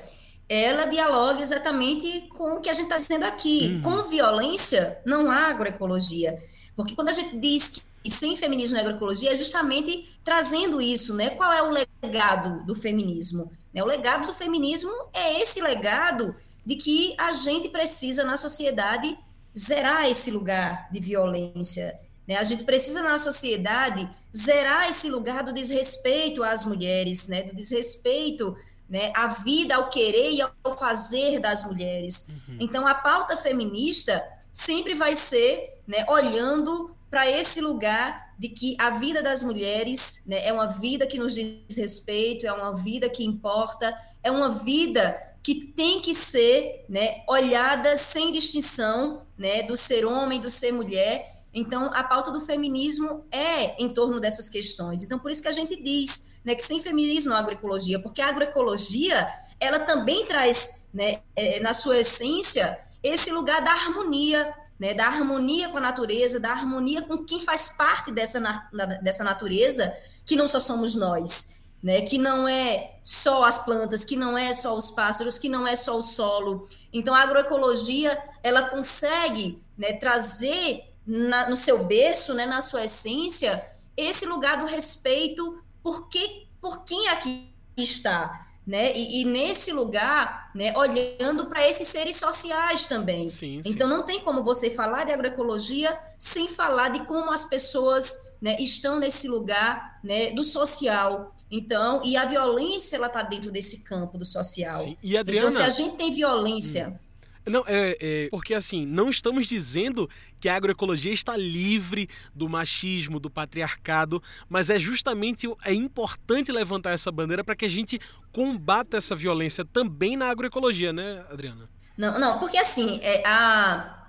ela 0.48 0.84
dialoga 0.84 1.40
exatamente 1.40 2.28
com 2.28 2.54
o 2.54 2.60
que 2.60 2.68
a 2.68 2.72
gente 2.72 2.84
está 2.84 2.96
dizendo 2.96 3.24
aqui. 3.24 3.72
Uhum. 3.74 3.82
Com 3.82 4.08
violência 4.08 5.00
não 5.06 5.30
há 5.30 5.48
agroecologia. 5.48 6.38
Porque 6.76 6.94
quando 6.94 7.08
a 7.08 7.12
gente 7.12 7.38
diz 7.38 7.82
que 8.02 8.10
sem 8.10 8.36
feminismo 8.36 8.74
não 8.74 8.82
agroecologia, 8.82 9.32
é 9.32 9.34
justamente 9.34 10.08
trazendo 10.22 10.80
isso, 10.80 11.14
né? 11.14 11.30
Qual 11.30 11.52
é 11.52 11.62
o 11.62 11.70
legado 11.70 12.64
do 12.64 12.74
feminismo? 12.74 13.50
Né, 13.72 13.82
o 13.82 13.86
legado 13.86 14.26
do 14.26 14.34
feminismo 14.34 14.90
é 15.12 15.40
esse 15.40 15.60
legado 15.60 16.34
de 16.64 16.76
que 16.76 17.14
a 17.18 17.32
gente 17.32 17.68
precisa, 17.68 18.24
na 18.24 18.36
sociedade, 18.36 19.16
zerar 19.56 20.08
esse 20.08 20.30
lugar 20.30 20.88
de 20.90 21.00
violência. 21.00 21.98
Né? 22.26 22.36
A 22.36 22.42
gente 22.42 22.64
precisa, 22.64 23.02
na 23.02 23.18
sociedade, 23.18 24.08
zerar 24.36 24.88
esse 24.88 25.08
lugar 25.08 25.42
do 25.42 25.52
desrespeito 25.52 26.42
às 26.42 26.64
mulheres, 26.64 27.26
né? 27.28 27.42
do 27.42 27.54
desrespeito 27.54 28.56
né, 28.88 29.12
à 29.14 29.28
vida, 29.28 29.76
ao 29.76 29.88
querer 29.88 30.32
e 30.32 30.42
ao 30.42 30.76
fazer 30.76 31.38
das 31.38 31.64
mulheres. 31.64 32.28
Uhum. 32.28 32.56
Então, 32.60 32.86
a 32.86 32.94
pauta 32.94 33.36
feminista 33.36 34.22
sempre 34.52 34.94
vai 34.94 35.14
ser 35.14 35.80
né, 35.86 36.04
olhando 36.08 36.94
para 37.08 37.28
esse 37.28 37.60
lugar 37.60 38.34
de 38.38 38.48
que 38.48 38.76
a 38.78 38.90
vida 38.90 39.22
das 39.22 39.42
mulheres 39.42 40.24
né, 40.26 40.46
é 40.46 40.52
uma 40.52 40.66
vida 40.66 41.06
que 41.06 41.18
nos 41.18 41.34
diz 41.34 41.76
respeito, 41.76 42.46
é 42.46 42.52
uma 42.52 42.74
vida 42.74 43.08
que 43.08 43.24
importa, 43.24 43.94
é 44.22 44.30
uma 44.30 44.48
vida 44.48 45.20
que 45.42 45.72
tem 45.72 46.00
que 46.00 46.14
ser 46.14 46.84
né, 46.88 47.22
olhada 47.26 47.96
sem 47.96 48.32
distinção 48.32 49.22
né, 49.36 49.62
do 49.62 49.76
ser 49.76 50.04
homem, 50.04 50.40
do 50.40 50.50
ser 50.50 50.72
mulher, 50.72 51.36
Então, 51.52 51.90
a 51.92 52.04
pauta 52.04 52.30
do 52.30 52.40
feminismo 52.40 53.24
é 53.32 53.74
em 53.82 53.88
torno 53.88 54.20
dessas 54.20 54.48
questões. 54.48 55.02
Então, 55.02 55.18
por 55.18 55.32
isso 55.32 55.42
que 55.42 55.48
a 55.48 55.52
gente 55.52 55.74
diz 55.82 56.40
né, 56.44 56.54
que 56.54 56.62
sem 56.62 56.80
feminismo 56.80 57.30
não 57.30 57.36
há 57.36 57.40
agroecologia, 57.40 57.98
porque 57.98 58.22
a 58.22 58.28
agroecologia 58.28 59.26
ela 59.58 59.80
também 59.80 60.24
traz, 60.26 60.88
né, 60.94 61.20
é, 61.34 61.58
na 61.58 61.72
sua 61.72 61.98
essência, 61.98 62.78
esse 63.02 63.32
lugar 63.32 63.64
da 63.64 63.72
harmonia, 63.72 64.54
né, 64.78 64.94
da 64.94 65.06
harmonia 65.06 65.68
com 65.70 65.78
a 65.78 65.80
natureza, 65.80 66.38
da 66.38 66.52
harmonia 66.52 67.02
com 67.02 67.24
quem 67.24 67.40
faz 67.40 67.68
parte 67.76 68.12
dessa, 68.12 68.38
na, 68.38 68.86
dessa 69.02 69.24
natureza, 69.24 69.92
que 70.24 70.36
não 70.36 70.46
só 70.46 70.60
somos 70.60 70.94
nós 70.94 71.59
né? 71.82 72.02
Que 72.02 72.18
não 72.18 72.46
é 72.46 72.98
só 73.02 73.44
as 73.44 73.64
plantas, 73.64 74.04
que 74.04 74.16
não 74.16 74.36
é 74.36 74.52
só 74.52 74.76
os 74.76 74.90
pássaros, 74.90 75.38
que 75.38 75.48
não 75.48 75.66
é 75.66 75.74
só 75.74 75.96
o 75.96 76.02
solo. 76.02 76.68
Então, 76.92 77.14
a 77.14 77.22
agroecologia 77.22 78.18
ela 78.42 78.62
consegue 78.62 79.62
né, 79.76 79.94
trazer 79.94 80.84
na, 81.06 81.48
no 81.48 81.56
seu 81.56 81.84
berço, 81.84 82.34
né, 82.34 82.46
na 82.46 82.60
sua 82.60 82.84
essência, 82.84 83.64
esse 83.96 84.26
lugar 84.26 84.58
do 84.58 84.66
respeito 84.66 85.62
por, 85.82 86.08
que, 86.08 86.46
por 86.60 86.84
quem 86.84 87.08
aqui 87.08 87.48
está. 87.76 88.46
Né? 88.66 88.96
E, 88.96 89.22
e, 89.22 89.24
nesse 89.24 89.72
lugar, 89.72 90.50
né, 90.54 90.72
olhando 90.76 91.46
para 91.46 91.66
esses 91.66 91.88
seres 91.88 92.16
sociais 92.16 92.86
também. 92.86 93.28
Sim, 93.28 93.60
sim. 93.62 93.68
Então 93.68 93.88
não 93.88 94.02
tem 94.02 94.20
como 94.20 94.44
você 94.44 94.70
falar 94.70 95.04
de 95.04 95.12
agroecologia 95.12 95.98
sem 96.18 96.46
falar 96.46 96.90
de 96.90 97.04
como 97.06 97.32
as 97.32 97.44
pessoas 97.44 98.36
né, 98.40 98.56
estão 98.60 98.98
nesse 99.00 99.26
lugar 99.26 99.98
né, 100.04 100.30
do 100.30 100.44
social. 100.44 101.34
Então, 101.50 102.02
e 102.04 102.16
a 102.16 102.24
violência 102.24 102.96
ela 102.96 103.08
está 103.08 103.22
dentro 103.22 103.50
desse 103.50 103.84
campo 103.84 104.16
do 104.16 104.24
social. 104.24 104.82
Sim. 104.82 104.96
E 105.02 105.16
Adriana, 105.16 105.48
então, 105.48 105.56
se 105.56 105.62
a 105.62 105.70
gente 105.70 105.96
tem 105.96 106.12
violência. 106.12 106.88
Hum. 106.88 107.10
Não, 107.46 107.64
é, 107.66 107.96
é, 108.00 108.28
porque 108.30 108.54
assim, 108.54 108.84
não 108.84 109.08
estamos 109.08 109.46
dizendo 109.46 110.08
que 110.40 110.48
a 110.48 110.54
agroecologia 110.54 111.12
está 111.12 111.36
livre 111.36 112.08
do 112.34 112.48
machismo, 112.48 113.18
do 113.18 113.30
patriarcado, 113.30 114.22
mas 114.48 114.68
é 114.70 114.78
justamente 114.78 115.48
é 115.64 115.72
importante 115.72 116.52
levantar 116.52 116.92
essa 116.92 117.10
bandeira 117.10 117.42
para 117.42 117.56
que 117.56 117.64
a 117.64 117.68
gente 117.68 117.98
combata 118.30 118.98
essa 118.98 119.16
violência 119.16 119.64
também 119.64 120.16
na 120.16 120.28
agroecologia, 120.28 120.92
né, 120.92 121.24
Adriana? 121.30 121.68
Não, 121.96 122.18
não, 122.18 122.38
porque 122.38 122.58
assim, 122.58 123.00
é, 123.02 123.26
a, 123.26 123.99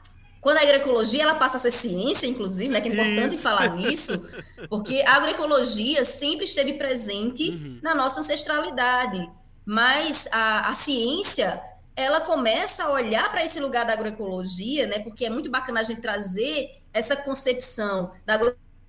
quando 0.42 0.58
a 0.58 0.62
agroecologia 0.62 1.22
ela 1.22 1.36
passa 1.36 1.58
a 1.58 1.60
ser 1.60 1.70
ciência, 1.70 2.26
inclusive, 2.26 2.68
né, 2.68 2.82
que 2.82 2.90
é 2.90 2.92
importante 2.94 3.36
Isso. 3.36 3.44
falar 3.44 3.70
nisso, 3.78 4.28
porque 4.68 5.04
a 5.06 5.14
agroecologia 5.14 6.04
sempre 6.04 6.46
esteve 6.46 6.74
presente 6.74 7.52
uhum. 7.52 7.80
na 7.84 7.94
nossa 7.94 8.22
ancestralidade, 8.22 9.30
mas 9.64 10.28
a, 10.32 10.68
a 10.68 10.74
ciência 10.74 11.62
ela 11.96 12.22
começa 12.22 12.86
a 12.86 12.92
olhar 12.92 13.30
para 13.30 13.44
esse 13.46 13.60
lugar 13.60 13.86
da 13.86 13.94
agroecologia, 13.94 14.88
né, 14.88 14.98
porque 15.00 15.26
é 15.26 15.30
muito 15.30 15.52
bacana 15.52 15.82
a 15.82 15.84
gente 15.84 16.02
trazer 16.02 16.82
essa 16.92 17.16
concepção 17.16 18.12
da 18.26 18.34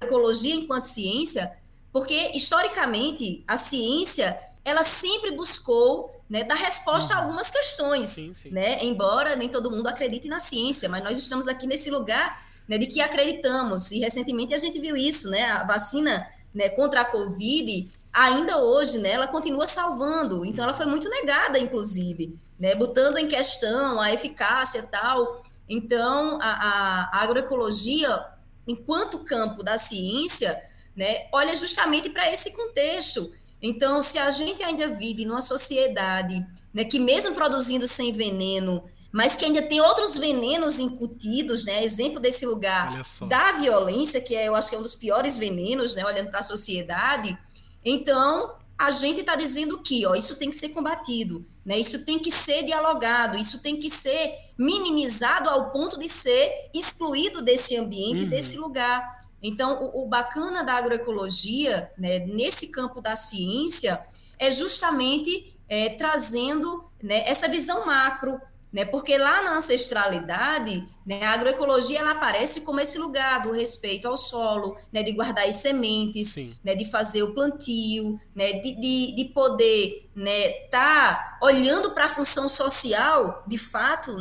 agroecologia 0.00 0.54
enquanto 0.54 0.84
ciência, 0.84 1.52
porque 1.92 2.32
historicamente 2.34 3.44
a 3.46 3.58
ciência 3.58 4.38
ela 4.64 4.84
sempre 4.84 5.32
buscou 5.32 6.22
né, 6.28 6.44
dar 6.44 6.54
resposta 6.54 7.14
a 7.14 7.16
uhum. 7.18 7.24
algumas 7.24 7.50
questões, 7.50 8.08
sim, 8.08 8.34
sim. 8.34 8.50
né? 8.50 8.82
Embora 8.82 9.36
nem 9.36 9.48
todo 9.48 9.70
mundo 9.70 9.86
acredite 9.86 10.28
na 10.28 10.38
ciência, 10.38 10.88
mas 10.88 11.02
nós 11.02 11.18
estamos 11.18 11.48
aqui 11.48 11.66
nesse 11.66 11.90
lugar 11.90 12.46
né, 12.68 12.78
de 12.78 12.86
que 12.86 13.00
acreditamos. 13.00 13.90
E 13.90 13.98
recentemente 13.98 14.54
a 14.54 14.58
gente 14.58 14.80
viu 14.80 14.96
isso, 14.96 15.28
né? 15.30 15.50
A 15.50 15.64
vacina 15.64 16.26
né, 16.54 16.68
contra 16.68 17.00
a 17.00 17.04
Covid, 17.04 17.90
ainda 18.12 18.58
hoje, 18.58 18.98
né, 18.98 19.12
ela 19.12 19.26
continua 19.26 19.66
salvando. 19.66 20.44
Então 20.44 20.64
ela 20.64 20.74
foi 20.74 20.86
muito 20.86 21.08
negada, 21.08 21.58
inclusive, 21.58 22.38
né, 22.58 22.74
botando 22.74 23.18
em 23.18 23.26
questão 23.26 24.00
a 24.00 24.12
eficácia 24.12 24.80
e 24.80 24.86
tal. 24.86 25.42
Então 25.68 26.38
a, 26.40 26.50
a, 26.50 27.18
a 27.18 27.22
agroecologia, 27.22 28.24
enquanto 28.66 29.18
campo 29.20 29.62
da 29.62 29.78
ciência, 29.78 30.62
né, 30.94 31.26
olha 31.32 31.56
justamente 31.56 32.10
para 32.10 32.30
esse 32.30 32.54
contexto 32.54 33.32
então, 33.62 34.02
se 34.02 34.18
a 34.18 34.28
gente 34.30 34.62
ainda 34.62 34.88
vive 34.88 35.24
numa 35.24 35.40
sociedade 35.40 36.44
né, 36.74 36.84
que, 36.84 36.98
mesmo 36.98 37.34
produzindo 37.34 37.86
sem 37.86 38.12
veneno, 38.12 38.82
mas 39.12 39.36
que 39.36 39.44
ainda 39.44 39.62
tem 39.62 39.80
outros 39.80 40.18
venenos 40.18 40.80
incutidos, 40.80 41.66
né? 41.66 41.84
Exemplo 41.84 42.18
desse 42.18 42.46
lugar 42.46 43.02
da 43.28 43.52
violência, 43.52 44.22
que 44.22 44.34
é, 44.34 44.48
eu 44.48 44.54
acho 44.54 44.70
que 44.70 44.74
é 44.74 44.78
um 44.78 44.82
dos 44.82 44.94
piores 44.94 45.36
venenos, 45.36 45.94
né? 45.94 46.04
Olhando 46.04 46.30
para 46.30 46.40
a 46.40 46.42
sociedade. 46.42 47.38
Então, 47.84 48.56
a 48.78 48.90
gente 48.90 49.20
está 49.20 49.36
dizendo 49.36 49.78
que, 49.82 50.06
ó, 50.06 50.14
isso 50.14 50.36
tem 50.36 50.48
que 50.48 50.56
ser 50.56 50.70
combatido, 50.70 51.44
né? 51.64 51.78
Isso 51.78 52.06
tem 52.06 52.18
que 52.18 52.30
ser 52.30 52.64
dialogado, 52.64 53.36
isso 53.36 53.62
tem 53.62 53.78
que 53.78 53.90
ser 53.90 54.34
minimizado 54.56 55.50
ao 55.50 55.70
ponto 55.70 55.98
de 55.98 56.08
ser 56.08 56.50
excluído 56.74 57.42
desse 57.42 57.76
ambiente, 57.76 58.24
uhum. 58.24 58.30
desse 58.30 58.56
lugar. 58.56 59.21
Então, 59.42 59.82
o, 59.82 60.04
o 60.04 60.08
bacana 60.08 60.62
da 60.62 60.74
agroecologia, 60.74 61.90
né, 61.98 62.20
nesse 62.20 62.70
campo 62.70 63.00
da 63.00 63.16
ciência, 63.16 64.00
é 64.38 64.50
justamente 64.50 65.52
é, 65.68 65.90
trazendo 65.90 66.84
né, 67.02 67.28
essa 67.28 67.48
visão 67.48 67.84
macro, 67.86 68.40
né, 68.72 68.84
porque 68.84 69.18
lá 69.18 69.42
na 69.42 69.56
ancestralidade, 69.56 70.84
né, 71.04 71.24
a 71.24 71.32
agroecologia 71.32 71.98
ela 71.98 72.12
aparece 72.12 72.62
como 72.62 72.80
esse 72.80 72.98
lugar 72.98 73.42
do 73.42 73.52
respeito 73.52 74.08
ao 74.08 74.16
solo, 74.16 74.76
né, 74.92 75.02
de 75.02 75.12
guardar 75.12 75.46
as 75.46 75.56
sementes, 75.56 76.36
né, 76.64 76.74
de 76.74 76.84
fazer 76.84 77.22
o 77.22 77.34
plantio, 77.34 78.18
né, 78.34 78.52
de, 78.54 78.74
de, 78.80 79.14
de 79.14 79.24
poder 79.26 80.08
estar 80.08 80.16
né, 80.16 80.48
tá 80.70 81.38
olhando 81.42 81.90
para 81.90 82.06
a 82.06 82.14
função 82.14 82.48
social, 82.48 83.44
de 83.46 83.58
fato, 83.58 84.16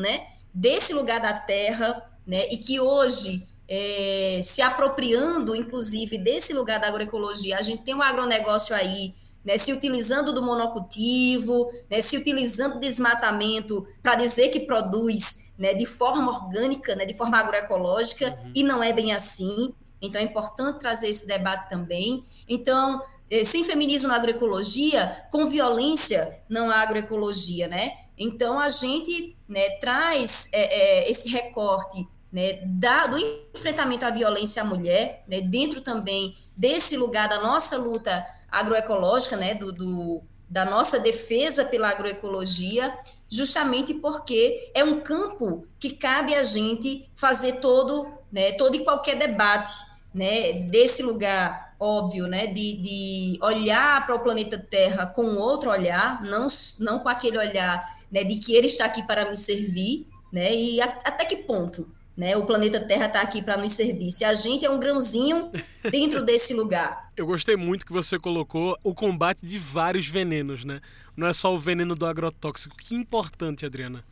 desse 0.53 0.93
lugar 0.93 1.21
da 1.21 1.33
terra, 1.33 2.07
e 2.27 2.57
que 2.57 2.79
hoje 2.79 3.47
é, 3.73 4.41
se 4.43 4.61
apropriando, 4.61 5.55
inclusive, 5.55 6.17
desse 6.17 6.53
lugar 6.53 6.77
da 6.77 6.87
agroecologia. 6.87 7.57
A 7.57 7.61
gente 7.61 7.83
tem 7.83 7.95
um 7.95 8.01
agronegócio 8.01 8.75
aí, 8.75 9.13
né, 9.45 9.57
se 9.57 9.71
utilizando 9.71 10.33
do 10.33 10.43
monocultivo, 10.43 11.71
né, 11.89 12.01
se 12.01 12.17
utilizando 12.17 12.73
do 12.73 12.79
desmatamento 12.81 13.87
para 14.03 14.15
dizer 14.15 14.49
que 14.49 14.59
produz 14.59 15.53
né, 15.57 15.73
de 15.73 15.85
forma 15.85 16.29
orgânica, 16.29 16.97
né, 16.97 17.05
de 17.05 17.13
forma 17.13 17.39
agroecológica, 17.39 18.37
uhum. 18.43 18.51
e 18.53 18.61
não 18.61 18.83
é 18.83 18.91
bem 18.91 19.13
assim. 19.13 19.73
Então, 20.01 20.19
é 20.19 20.25
importante 20.25 20.79
trazer 20.79 21.07
esse 21.07 21.25
debate 21.25 21.69
também. 21.69 22.25
Então, 22.49 23.01
é, 23.29 23.45
sem 23.45 23.63
feminismo 23.63 24.09
na 24.09 24.17
agroecologia, 24.17 25.25
com 25.31 25.47
violência 25.47 26.41
não 26.49 26.69
há 26.69 26.81
agroecologia, 26.81 27.69
né? 27.69 27.93
Então, 28.17 28.59
a 28.59 28.67
gente 28.67 29.37
né, 29.47 29.69
traz 29.79 30.49
é, 30.51 31.05
é, 31.05 31.09
esse 31.09 31.29
recorte 31.29 32.05
né, 32.31 32.59
da, 32.63 33.07
do 33.07 33.17
enfrentamento 33.17 34.05
à 34.05 34.09
violência 34.09 34.61
à 34.61 34.65
mulher, 34.65 35.23
né, 35.27 35.41
dentro 35.41 35.81
também 35.81 36.35
desse 36.55 36.95
lugar 36.95 37.27
da 37.27 37.41
nossa 37.41 37.77
luta 37.77 38.25
agroecológica, 38.49 39.35
né, 39.35 39.53
do, 39.53 39.71
do, 39.71 40.21
da 40.49 40.63
nossa 40.63 40.99
defesa 40.99 41.65
pela 41.65 41.89
agroecologia, 41.89 42.95
justamente 43.29 43.93
porque 43.93 44.71
é 44.73 44.83
um 44.83 44.99
campo 44.99 45.65
que 45.79 45.91
cabe 45.91 46.33
a 46.35 46.43
gente 46.43 47.09
fazer 47.15 47.59
todo, 47.59 48.07
né, 48.31 48.53
todo 48.53 48.75
e 48.75 48.83
qualquer 48.83 49.17
debate, 49.17 49.73
né, 50.13 50.53
desse 50.53 51.03
lugar 51.03 51.71
óbvio, 51.79 52.27
né, 52.27 52.45
de, 52.45 52.77
de 52.77 53.39
olhar 53.41 54.05
para 54.05 54.15
o 54.15 54.19
planeta 54.19 54.57
Terra 54.57 55.07
com 55.07 55.35
outro 55.35 55.71
olhar, 55.71 56.21
não, 56.21 56.45
não 56.79 56.99
com 56.99 57.09
aquele 57.09 57.39
olhar, 57.39 57.97
de 58.11 58.35
que 58.35 58.53
ele 58.53 58.67
está 58.67 58.85
aqui 58.85 59.01
para 59.01 59.27
me 59.27 59.35
servir, 59.35 60.07
e 60.31 60.79
a, 60.79 60.85
até 61.03 61.25
que 61.25 61.37
ponto, 61.37 61.89
né? 62.15 62.35
O 62.35 62.45
planeta 62.45 62.79
Terra 62.79 63.07
está 63.07 63.21
aqui 63.21 63.41
para 63.41 63.57
nos 63.57 63.71
servir. 63.71 64.11
Se 64.11 64.23
a 64.23 64.33
gente 64.33 64.65
é 64.65 64.69
um 64.69 64.79
grãozinho 64.79 65.51
dentro 65.89 66.23
desse 66.23 66.53
lugar. 66.53 67.11
Eu 67.15 67.25
gostei 67.25 67.55
muito 67.55 67.85
que 67.85 67.91
você 67.91 68.19
colocou 68.19 68.77
o 68.83 68.93
combate 68.93 69.39
de 69.43 69.57
vários 69.57 70.07
venenos, 70.07 70.63
né? 70.65 70.81
Não 71.15 71.27
é 71.27 71.33
só 71.33 71.53
o 71.53 71.59
veneno 71.59 71.95
do 71.95 72.05
agrotóxico. 72.05 72.75
Que 72.77 72.95
importante, 72.95 73.65
Adriana. 73.65 74.03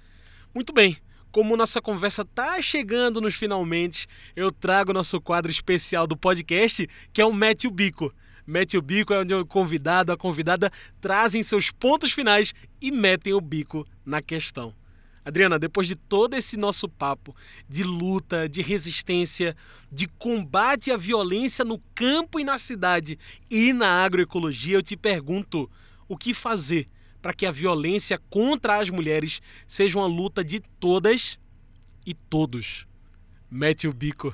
Muito 0.54 0.74
bem. 0.74 0.98
Como 1.32 1.56
nossa 1.56 1.80
conversa 1.80 2.26
tá 2.26 2.60
chegando 2.62 3.22
nos 3.22 3.36
finalmente, 3.36 4.08
eu 4.36 4.52
trago 4.52 4.92
nosso 4.92 5.22
quadro 5.22 5.52
especial 5.52 6.08
do 6.08 6.18
podcast, 6.18 6.88
que 7.14 7.22
é 7.22 7.26
o 7.26 7.32
Mete 7.32 7.68
o 7.68 7.72
Bico. 7.72 8.12
Mete 8.50 8.76
o 8.80 8.82
bico 8.82 9.14
é 9.14 9.20
onde 9.20 9.36
o 9.36 9.46
convidado, 9.46 10.12
a 10.12 10.18
convidada 10.18 10.72
trazem 11.00 11.44
seus 11.44 11.70
pontos 11.70 12.12
finais 12.12 12.52
e 12.82 12.90
metem 12.92 13.32
o 13.32 13.40
bico 13.40 13.86
na 14.04 14.24
questão. 14.24 14.74
Adriana, 15.24 15.60
depois 15.60 15.88
de 15.88 15.96
todo 15.96 16.34
esse 16.36 16.58
nosso 16.58 16.88
papo 16.88 17.36
de 17.68 17.84
luta, 17.84 18.48
de 18.48 18.62
resistência, 18.62 19.56
de 19.92 20.08
combate 20.08 20.92
à 20.92 20.98
violência 20.98 21.66
no 21.66 21.80
campo 21.94 22.40
e 22.40 22.44
na 22.44 22.58
cidade 22.58 23.20
e 23.50 23.74
na 23.74 24.04
agroecologia, 24.04 24.78
eu 24.78 24.84
te 24.84 24.96
pergunto: 24.96 25.70
o 26.08 26.18
que 26.18 26.34
fazer 26.34 26.86
para 27.22 27.34
que 27.34 27.46
a 27.46 27.52
violência 27.52 28.20
contra 28.30 28.80
as 28.80 28.90
mulheres 28.90 29.42
seja 29.68 30.00
uma 30.00 30.08
luta 30.08 30.44
de 30.44 30.62
todas 30.80 31.38
e 32.06 32.14
todos? 32.14 32.88
Mete 33.52 33.88
o 33.88 33.94
bico. 33.94 34.34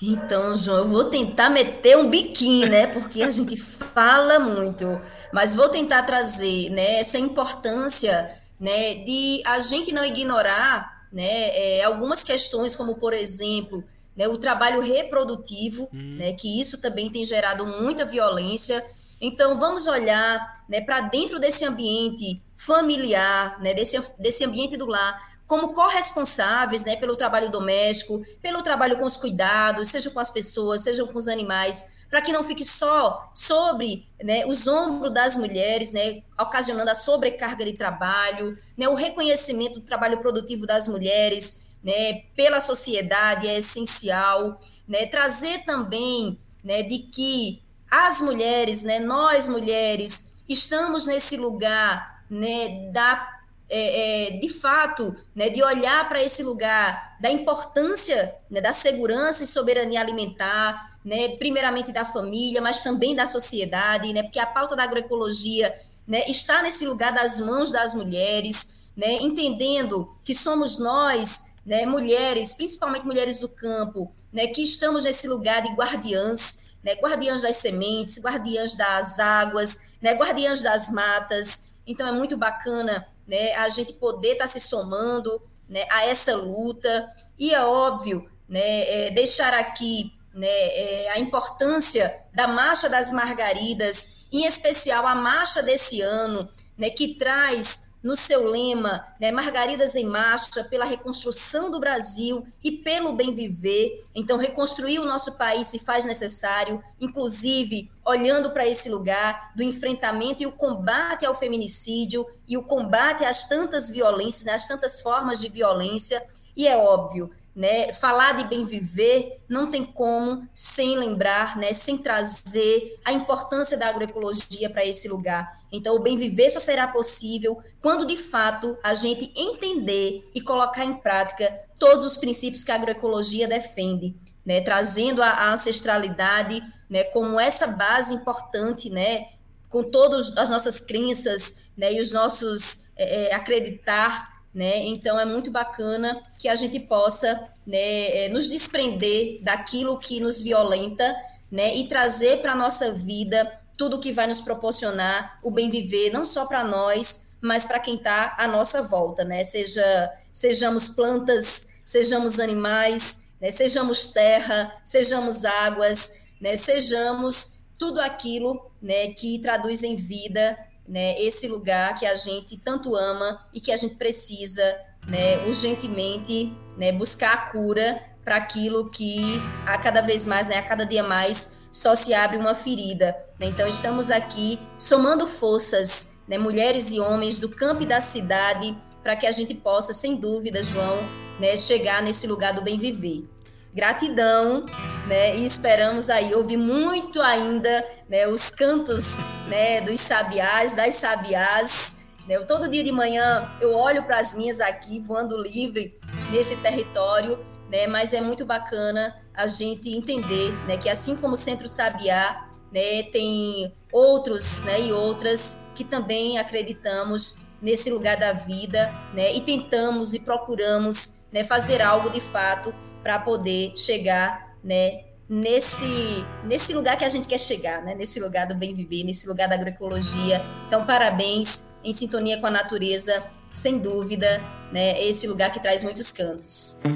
Então, 0.00 0.54
João, 0.56 0.78
eu 0.78 0.88
vou 0.88 1.04
tentar 1.04 1.48
meter 1.48 1.96
um 1.96 2.10
biquinho, 2.10 2.68
né? 2.68 2.86
Porque 2.86 3.22
a 3.22 3.30
gente 3.30 3.56
fala 3.56 4.38
muito, 4.38 5.00
mas 5.32 5.54
vou 5.54 5.68
tentar 5.68 6.02
trazer, 6.02 6.68
né, 6.70 6.98
essa 6.98 7.18
importância 7.18 8.30
né, 8.58 8.94
de 8.94 9.42
a 9.44 9.58
gente 9.58 9.92
não 9.92 10.04
ignorar 10.04 11.06
né, 11.12 11.78
é, 11.78 11.84
algumas 11.84 12.24
questões, 12.24 12.74
como, 12.74 12.96
por 12.96 13.12
exemplo, 13.12 13.84
né, 14.16 14.28
o 14.28 14.38
trabalho 14.38 14.80
reprodutivo, 14.80 15.88
hum. 15.92 16.16
né, 16.18 16.32
que 16.32 16.60
isso 16.60 16.80
também 16.80 17.10
tem 17.10 17.24
gerado 17.24 17.66
muita 17.66 18.04
violência. 18.04 18.84
Então, 19.20 19.58
vamos 19.58 19.86
olhar 19.86 20.64
né, 20.68 20.80
para 20.80 21.02
dentro 21.02 21.38
desse 21.38 21.64
ambiente 21.64 22.42
familiar, 22.56 23.60
né, 23.60 23.74
desse, 23.74 24.00
desse 24.18 24.44
ambiente 24.44 24.76
do 24.76 24.86
lar, 24.86 25.34
como 25.46 25.74
corresponsáveis 25.74 26.84
né, 26.84 26.96
pelo 26.96 27.16
trabalho 27.16 27.50
doméstico, 27.50 28.24
pelo 28.40 28.62
trabalho 28.62 28.96
com 28.96 29.04
os 29.04 29.16
cuidados, 29.16 29.88
seja 29.88 30.10
com 30.10 30.18
as 30.18 30.30
pessoas, 30.30 30.80
seja 30.80 31.04
com 31.04 31.16
os 31.16 31.28
animais, 31.28 32.03
para 32.14 32.22
que 32.22 32.30
não 32.30 32.44
fique 32.44 32.64
só 32.64 33.28
sobre 33.34 34.06
né, 34.22 34.46
os 34.46 34.68
ombros 34.68 35.12
das 35.12 35.36
mulheres, 35.36 35.90
né, 35.90 36.22
ocasionando 36.40 36.88
a 36.88 36.94
sobrecarga 36.94 37.64
de 37.64 37.72
trabalho, 37.72 38.56
né, 38.78 38.88
o 38.88 38.94
reconhecimento 38.94 39.80
do 39.80 39.80
trabalho 39.80 40.20
produtivo 40.20 40.64
das 40.64 40.86
mulheres 40.86 41.76
né, 41.82 42.22
pela 42.36 42.60
sociedade 42.60 43.48
é 43.48 43.58
essencial, 43.58 44.60
né, 44.86 45.06
trazer 45.06 45.64
também 45.64 46.38
né, 46.62 46.84
de 46.84 47.00
que 47.00 47.60
as 47.90 48.20
mulheres, 48.20 48.84
né, 48.84 49.00
nós 49.00 49.48
mulheres, 49.48 50.36
estamos 50.48 51.06
nesse 51.06 51.36
lugar 51.36 52.24
né, 52.30 52.92
da 52.92 53.28
é, 53.68 54.28
é, 54.28 54.38
de 54.38 54.50
fato, 54.50 55.16
né, 55.34 55.48
de 55.48 55.64
olhar 55.64 56.08
para 56.08 56.22
esse 56.22 56.44
lugar 56.44 57.16
da 57.20 57.28
importância 57.28 58.36
né, 58.48 58.60
da 58.60 58.72
segurança 58.72 59.42
e 59.42 59.48
soberania 59.48 60.00
alimentar, 60.00 60.93
né, 61.04 61.36
primeiramente 61.36 61.92
da 61.92 62.04
família, 62.04 62.62
mas 62.62 62.82
também 62.82 63.14
da 63.14 63.26
sociedade, 63.26 64.12
né, 64.12 64.22
porque 64.22 64.38
a 64.38 64.46
pauta 64.46 64.74
da 64.74 64.84
agroecologia 64.84 65.74
né, 66.06 66.24
está 66.28 66.62
nesse 66.62 66.86
lugar 66.86 67.12
das 67.12 67.38
mãos 67.38 67.70
das 67.70 67.94
mulheres, 67.94 68.90
né, 68.96 69.14
entendendo 69.20 70.16
que 70.24 70.34
somos 70.34 70.78
nós, 70.78 71.54
né, 71.66 71.84
mulheres, 71.84 72.54
principalmente 72.54 73.04
mulheres 73.04 73.40
do 73.40 73.48
campo, 73.48 74.12
né, 74.32 74.46
que 74.46 74.62
estamos 74.62 75.04
nesse 75.04 75.28
lugar 75.28 75.62
de 75.62 75.68
guardiãs, 75.74 76.70
né, 76.82 76.94
guardiãs 76.94 77.42
das 77.42 77.56
sementes, 77.56 78.22
guardiãs 78.22 78.76
das 78.76 79.18
águas, 79.18 79.94
né, 80.00 80.14
guardiãs 80.14 80.62
das 80.62 80.90
matas. 80.90 81.78
Então 81.86 82.06
é 82.06 82.12
muito 82.12 82.36
bacana 82.36 83.06
né, 83.26 83.54
a 83.54 83.68
gente 83.68 83.94
poder 83.94 84.32
estar 84.32 84.44
tá 84.44 84.46
se 84.46 84.60
somando 84.60 85.40
né, 85.68 85.84
a 85.90 86.06
essa 86.06 86.36
luta. 86.36 87.10
E 87.38 87.54
é 87.54 87.64
óbvio, 87.64 88.28
né, 88.48 89.06
é, 89.06 89.10
deixar 89.10 89.54
aqui 89.54 90.12
né, 90.34 90.48
é, 90.48 91.10
a 91.12 91.18
importância 91.18 92.12
da 92.34 92.48
Marcha 92.48 92.88
das 92.88 93.12
Margaridas, 93.12 94.26
em 94.32 94.44
especial 94.44 95.06
a 95.06 95.14
marcha 95.14 95.62
desse 95.62 96.00
ano, 96.00 96.48
né, 96.76 96.90
que 96.90 97.14
traz 97.14 97.94
no 98.04 98.14
seu 98.14 98.46
lema, 98.46 99.02
né, 99.18 99.32
Margaridas 99.32 99.96
em 99.96 100.04
Marcha, 100.04 100.62
pela 100.64 100.84
reconstrução 100.84 101.70
do 101.70 101.80
Brasil 101.80 102.46
e 102.62 102.70
pelo 102.70 103.14
bem 103.14 103.34
viver. 103.34 104.04
Então, 104.14 104.36
reconstruir 104.36 104.98
o 104.98 105.06
nosso 105.06 105.38
país 105.38 105.68
se 105.68 105.78
faz 105.78 106.04
necessário, 106.04 106.84
inclusive 107.00 107.90
olhando 108.04 108.50
para 108.50 108.68
esse 108.68 108.90
lugar 108.90 109.52
do 109.56 109.62
enfrentamento 109.62 110.42
e 110.42 110.46
o 110.46 110.52
combate 110.52 111.24
ao 111.24 111.34
feminicídio 111.34 112.26
e 112.46 112.58
o 112.58 112.64
combate 112.64 113.24
às 113.24 113.48
tantas 113.48 113.90
violências, 113.90 114.44
né, 114.44 114.52
às 114.52 114.68
tantas 114.68 115.00
formas 115.00 115.40
de 115.40 115.48
violência. 115.48 116.22
E 116.54 116.68
é 116.68 116.76
óbvio, 116.76 117.30
né, 117.54 117.92
falar 117.92 118.32
de 118.36 118.44
bem 118.44 118.64
viver 118.64 119.40
não 119.48 119.70
tem 119.70 119.84
como 119.84 120.48
sem 120.52 120.96
lembrar, 120.96 121.56
né, 121.56 121.72
sem 121.72 121.98
trazer 121.98 122.98
a 123.04 123.12
importância 123.12 123.76
da 123.76 123.88
agroecologia 123.88 124.68
para 124.68 124.84
esse 124.84 125.08
lugar. 125.08 125.60
Então, 125.70 125.96
o 125.96 126.00
bem 126.00 126.16
viver 126.16 126.50
só 126.50 126.58
será 126.58 126.88
possível 126.88 127.62
quando, 127.80 128.06
de 128.06 128.16
fato, 128.16 128.76
a 128.82 128.94
gente 128.94 129.32
entender 129.36 130.28
e 130.34 130.40
colocar 130.40 130.84
em 130.84 130.94
prática 130.94 131.64
todos 131.78 132.04
os 132.04 132.16
princípios 132.16 132.64
que 132.64 132.72
a 132.72 132.76
agroecologia 132.76 133.46
defende, 133.46 134.14
né? 134.44 134.60
trazendo 134.60 135.22
a, 135.22 135.28
a 135.30 135.52
ancestralidade 135.52 136.62
né? 136.88 137.04
como 137.04 137.38
essa 137.38 137.68
base 137.68 138.14
importante, 138.14 138.88
né? 138.88 139.26
com 139.68 139.82
todas 139.82 140.36
as 140.36 140.48
nossas 140.48 140.80
crenças 140.80 141.70
né? 141.76 141.92
e 141.92 142.00
os 142.00 142.12
nossos 142.12 142.96
é, 142.96 143.26
é, 143.30 143.34
acreditar. 143.34 144.33
Né? 144.54 144.86
Então, 144.86 145.18
é 145.18 145.24
muito 145.24 145.50
bacana 145.50 146.22
que 146.38 146.48
a 146.48 146.54
gente 146.54 146.78
possa 146.78 147.48
né, 147.66 148.26
é, 148.26 148.28
nos 148.28 148.48
desprender 148.48 149.42
daquilo 149.42 149.98
que 149.98 150.20
nos 150.20 150.40
violenta 150.40 151.16
né? 151.50 151.74
e 151.74 151.88
trazer 151.88 152.40
para 152.40 152.52
a 152.52 152.56
nossa 152.56 152.92
vida 152.92 153.60
tudo 153.76 153.98
que 153.98 154.12
vai 154.12 154.26
nos 154.26 154.40
proporcionar 154.40 155.38
o 155.42 155.50
bem 155.50 155.68
viver, 155.68 156.10
não 156.12 156.24
só 156.24 156.46
para 156.46 156.62
nós, 156.62 157.32
mas 157.40 157.64
para 157.64 157.80
quem 157.80 157.96
está 157.96 158.34
à 158.38 158.46
nossa 158.46 158.82
volta, 158.82 159.24
né? 159.24 159.42
Seja, 159.44 160.12
sejamos 160.32 160.88
plantas, 160.88 161.80
sejamos 161.84 162.38
animais, 162.38 163.28
né? 163.40 163.50
sejamos 163.50 164.06
terra, 164.06 164.74
sejamos 164.84 165.44
águas, 165.44 166.24
né? 166.40 166.56
sejamos 166.56 167.64
tudo 167.78 168.00
aquilo 168.00 168.70
né, 168.80 169.08
que 169.08 169.38
traduz 169.40 169.82
em 169.82 169.96
vida 169.96 170.56
né, 170.86 171.18
esse 171.20 171.48
lugar 171.48 171.98
que 171.98 172.06
a 172.06 172.14
gente 172.14 172.58
tanto 172.58 172.94
ama 172.94 173.46
e 173.52 173.60
que 173.60 173.72
a 173.72 173.76
gente 173.76 173.94
precisa 173.94 174.62
né, 175.06 175.38
urgentemente 175.46 176.52
né, 176.76 176.92
buscar 176.92 177.32
a 177.32 177.50
cura 177.50 178.02
para 178.24 178.36
aquilo 178.36 178.90
que 178.90 179.40
a 179.66 179.76
cada 179.78 180.00
vez 180.00 180.24
mais, 180.24 180.46
né, 180.46 180.56
a 180.56 180.62
cada 180.62 180.84
dia 180.84 181.02
mais, 181.02 181.68
só 181.70 181.94
se 181.94 182.14
abre 182.14 182.36
uma 182.38 182.54
ferida. 182.54 183.14
Né? 183.38 183.46
Então, 183.46 183.68
estamos 183.68 184.10
aqui 184.10 184.58
somando 184.78 185.26
forças, 185.26 186.22
né, 186.26 186.38
mulheres 186.38 186.90
e 186.90 187.00
homens 187.00 187.38
do 187.38 187.48
campo 187.48 187.82
e 187.82 187.86
da 187.86 188.00
cidade, 188.00 188.76
para 189.02 189.14
que 189.14 189.26
a 189.26 189.30
gente 189.30 189.54
possa, 189.54 189.92
sem 189.92 190.16
dúvida, 190.16 190.62
João, 190.62 190.96
né, 191.38 191.56
chegar 191.56 192.02
nesse 192.02 192.26
lugar 192.26 192.54
do 192.54 192.62
bem 192.62 192.78
viver. 192.78 193.28
Gratidão, 193.74 194.64
né, 195.08 195.36
e 195.36 195.44
esperamos 195.44 196.08
aí 196.08 196.32
ouvir 196.32 196.56
muito 196.56 197.20
ainda 197.20 197.84
né, 198.08 198.28
os 198.28 198.48
cantos 198.48 199.18
né, 199.48 199.80
dos 199.80 199.98
sabiás, 199.98 200.74
das 200.74 200.94
sabiás. 200.94 202.06
Né? 202.28 202.38
Todo 202.44 202.68
dia 202.68 202.84
de 202.84 202.92
manhã 202.92 203.50
eu 203.60 203.74
olho 203.74 204.04
para 204.04 204.18
as 204.18 204.32
minhas 204.32 204.60
aqui, 204.60 205.00
voando 205.00 205.36
livre 205.36 205.98
nesse 206.30 206.54
território, 206.56 207.38
né? 207.68 207.86
Mas 207.86 208.12
é 208.12 208.20
muito 208.20 208.46
bacana 208.46 209.14
a 209.34 209.46
gente 209.48 209.90
entender, 209.90 210.52
né, 210.66 210.76
que 210.76 210.88
assim 210.88 211.16
como 211.16 211.34
o 211.34 211.36
Centro 211.36 211.68
Sabiá, 211.68 212.48
né, 212.72 213.02
tem 213.12 213.74
outros, 213.92 214.62
né, 214.62 214.82
e 214.82 214.92
outras 214.92 215.66
que 215.74 215.82
também 215.82 216.38
acreditamos 216.38 217.40
nesse 217.60 217.90
lugar 217.90 218.16
da 218.16 218.32
vida, 218.32 218.92
né, 219.12 219.34
e 219.34 219.40
tentamos 219.40 220.14
e 220.14 220.20
procuramos, 220.20 221.24
né, 221.32 221.42
fazer 221.42 221.82
algo 221.82 222.10
de 222.10 222.20
fato 222.20 222.72
para 223.04 223.20
poder 223.20 223.76
chegar, 223.76 224.56
né, 224.64 225.04
nesse 225.28 226.24
nesse 226.44 226.72
lugar 226.72 226.96
que 226.96 227.04
a 227.04 227.08
gente 227.08 227.28
quer 227.28 227.38
chegar, 227.38 227.84
né? 227.84 227.94
Nesse 227.94 228.18
lugar 228.18 228.46
do 228.46 228.54
bem 228.54 228.74
viver, 228.74 229.04
nesse 229.04 229.28
lugar 229.28 229.48
da 229.48 229.54
agroecologia. 229.54 230.42
Então, 230.66 230.84
parabéns, 230.86 231.74
em 231.84 231.92
sintonia 231.92 232.40
com 232.40 232.46
a 232.46 232.50
natureza, 232.50 233.22
sem 233.50 233.78
dúvida, 233.78 234.40
né? 234.72 235.00
Esse 235.02 235.26
lugar 235.26 235.52
que 235.52 235.60
traz 235.60 235.84
muitos 235.84 236.10
cantos. 236.10 236.82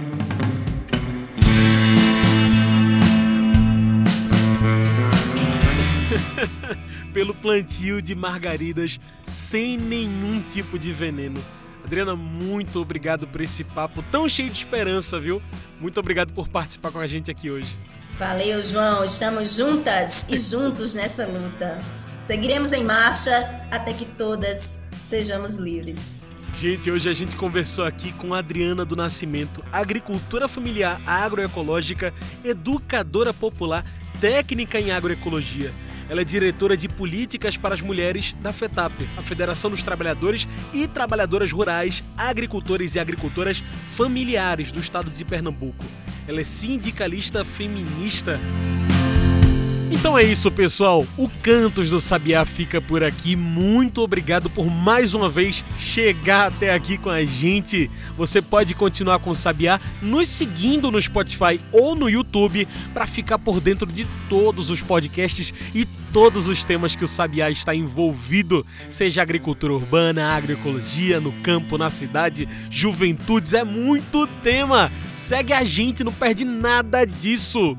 pelo 7.12 7.34
plantio 7.34 8.00
de 8.00 8.14
margaridas 8.14 9.00
sem 9.24 9.76
nenhum 9.76 10.40
tipo 10.42 10.78
de 10.78 10.92
veneno. 10.92 11.42
Adriana, 11.88 12.14
muito 12.14 12.82
obrigado 12.82 13.26
por 13.26 13.40
esse 13.40 13.64
papo 13.64 14.04
tão 14.12 14.28
cheio 14.28 14.50
de 14.50 14.58
esperança, 14.58 15.18
viu? 15.18 15.40
Muito 15.80 15.98
obrigado 15.98 16.34
por 16.34 16.46
participar 16.46 16.92
com 16.92 16.98
a 16.98 17.06
gente 17.06 17.30
aqui 17.30 17.50
hoje. 17.50 17.74
Valeu, 18.18 18.62
João. 18.62 19.06
Estamos 19.06 19.56
juntas 19.56 20.28
e 20.28 20.36
juntos 20.36 20.92
nessa 20.92 21.26
luta. 21.26 21.78
Seguiremos 22.22 22.74
em 22.74 22.84
marcha 22.84 23.66
até 23.70 23.94
que 23.94 24.04
todas 24.04 24.86
sejamos 25.02 25.54
livres. 25.54 26.20
Gente, 26.54 26.90
hoje 26.90 27.08
a 27.08 27.14
gente 27.14 27.34
conversou 27.36 27.86
aqui 27.86 28.12
com 28.12 28.34
Adriana 28.34 28.84
do 28.84 28.94
Nascimento, 28.94 29.64
agricultura 29.72 30.46
familiar 30.46 31.00
agroecológica, 31.06 32.12
educadora 32.44 33.32
popular, 33.32 33.82
técnica 34.20 34.78
em 34.78 34.90
agroecologia. 34.90 35.72
Ela 36.08 36.22
é 36.22 36.24
diretora 36.24 36.76
de 36.76 36.88
políticas 36.88 37.56
para 37.56 37.74
as 37.74 37.82
mulheres 37.82 38.34
da 38.40 38.52
FETAP, 38.52 39.08
a 39.16 39.22
Federação 39.22 39.70
dos 39.70 39.82
Trabalhadores 39.82 40.48
e 40.72 40.86
Trabalhadoras 40.86 41.52
Rurais, 41.52 42.02
Agricultores 42.16 42.94
e 42.94 42.98
Agricultoras 42.98 43.62
Familiares 43.96 44.72
do 44.72 44.80
Estado 44.80 45.10
de 45.10 45.24
Pernambuco. 45.24 45.84
Ela 46.26 46.40
é 46.40 46.44
sindicalista 46.44 47.44
feminista. 47.44 48.40
Então 49.90 50.18
é 50.18 50.22
isso, 50.22 50.50
pessoal. 50.50 51.06
O 51.16 51.30
Cantos 51.42 51.88
do 51.88 51.98
Sabiá 51.98 52.44
fica 52.44 52.78
por 52.78 53.02
aqui. 53.02 53.34
Muito 53.34 54.02
obrigado 54.02 54.50
por 54.50 54.66
mais 54.66 55.14
uma 55.14 55.30
vez 55.30 55.64
chegar 55.78 56.48
até 56.48 56.74
aqui 56.74 56.98
com 56.98 57.08
a 57.08 57.24
gente. 57.24 57.90
Você 58.16 58.42
pode 58.42 58.74
continuar 58.74 59.18
com 59.18 59.30
o 59.30 59.34
Sabiá 59.34 59.80
nos 60.02 60.28
seguindo 60.28 60.90
no 60.90 61.00
Spotify 61.00 61.58
ou 61.72 61.96
no 61.96 62.08
YouTube 62.08 62.68
para 62.92 63.06
ficar 63.06 63.38
por 63.38 63.60
dentro 63.60 63.90
de 63.90 64.06
todos 64.28 64.68
os 64.68 64.82
podcasts 64.82 65.54
e 65.74 65.86
todos 66.12 66.48
os 66.48 66.64
temas 66.64 66.94
que 66.94 67.04
o 67.04 67.08
Sabiá 67.08 67.50
está 67.50 67.74
envolvido, 67.74 68.64
seja 68.90 69.22
agricultura 69.22 69.72
urbana, 69.72 70.32
agroecologia, 70.34 71.20
no 71.20 71.32
campo, 71.42 71.78
na 71.78 71.90
cidade, 71.90 72.48
juventudes, 72.70 73.52
é 73.52 73.64
muito 73.64 74.26
tema. 74.42 74.90
Segue 75.14 75.52
a 75.52 75.64
gente, 75.64 76.04
não 76.04 76.12
perde 76.12 76.44
nada 76.44 77.04
disso. 77.04 77.76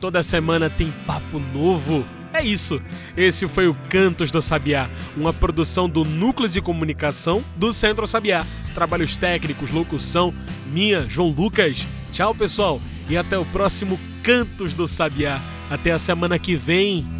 Toda 0.00 0.22
semana 0.22 0.70
tem 0.70 0.90
papo 1.06 1.38
novo. 1.38 2.04
É 2.32 2.42
isso. 2.44 2.80
Esse 3.16 3.48
foi 3.48 3.66
o 3.66 3.76
Cantos 3.88 4.30
do 4.30 4.40
Sabiá, 4.40 4.88
uma 5.16 5.32
produção 5.32 5.88
do 5.88 6.04
Núcleo 6.04 6.48
de 6.48 6.60
Comunicação 6.60 7.44
do 7.56 7.72
Centro 7.72 8.06
Sabiá. 8.06 8.46
Trabalhos 8.74 9.16
técnicos, 9.16 9.70
locução, 9.70 10.32
minha, 10.72 11.06
João 11.08 11.28
Lucas. 11.28 11.84
Tchau, 12.12 12.34
pessoal, 12.34 12.80
e 13.08 13.16
até 13.16 13.36
o 13.36 13.44
próximo 13.44 13.98
Cantos 14.22 14.72
do 14.72 14.86
Sabiá. 14.86 15.40
Até 15.68 15.92
a 15.92 15.98
semana 15.98 16.38
que 16.38 16.56
vem. 16.56 17.19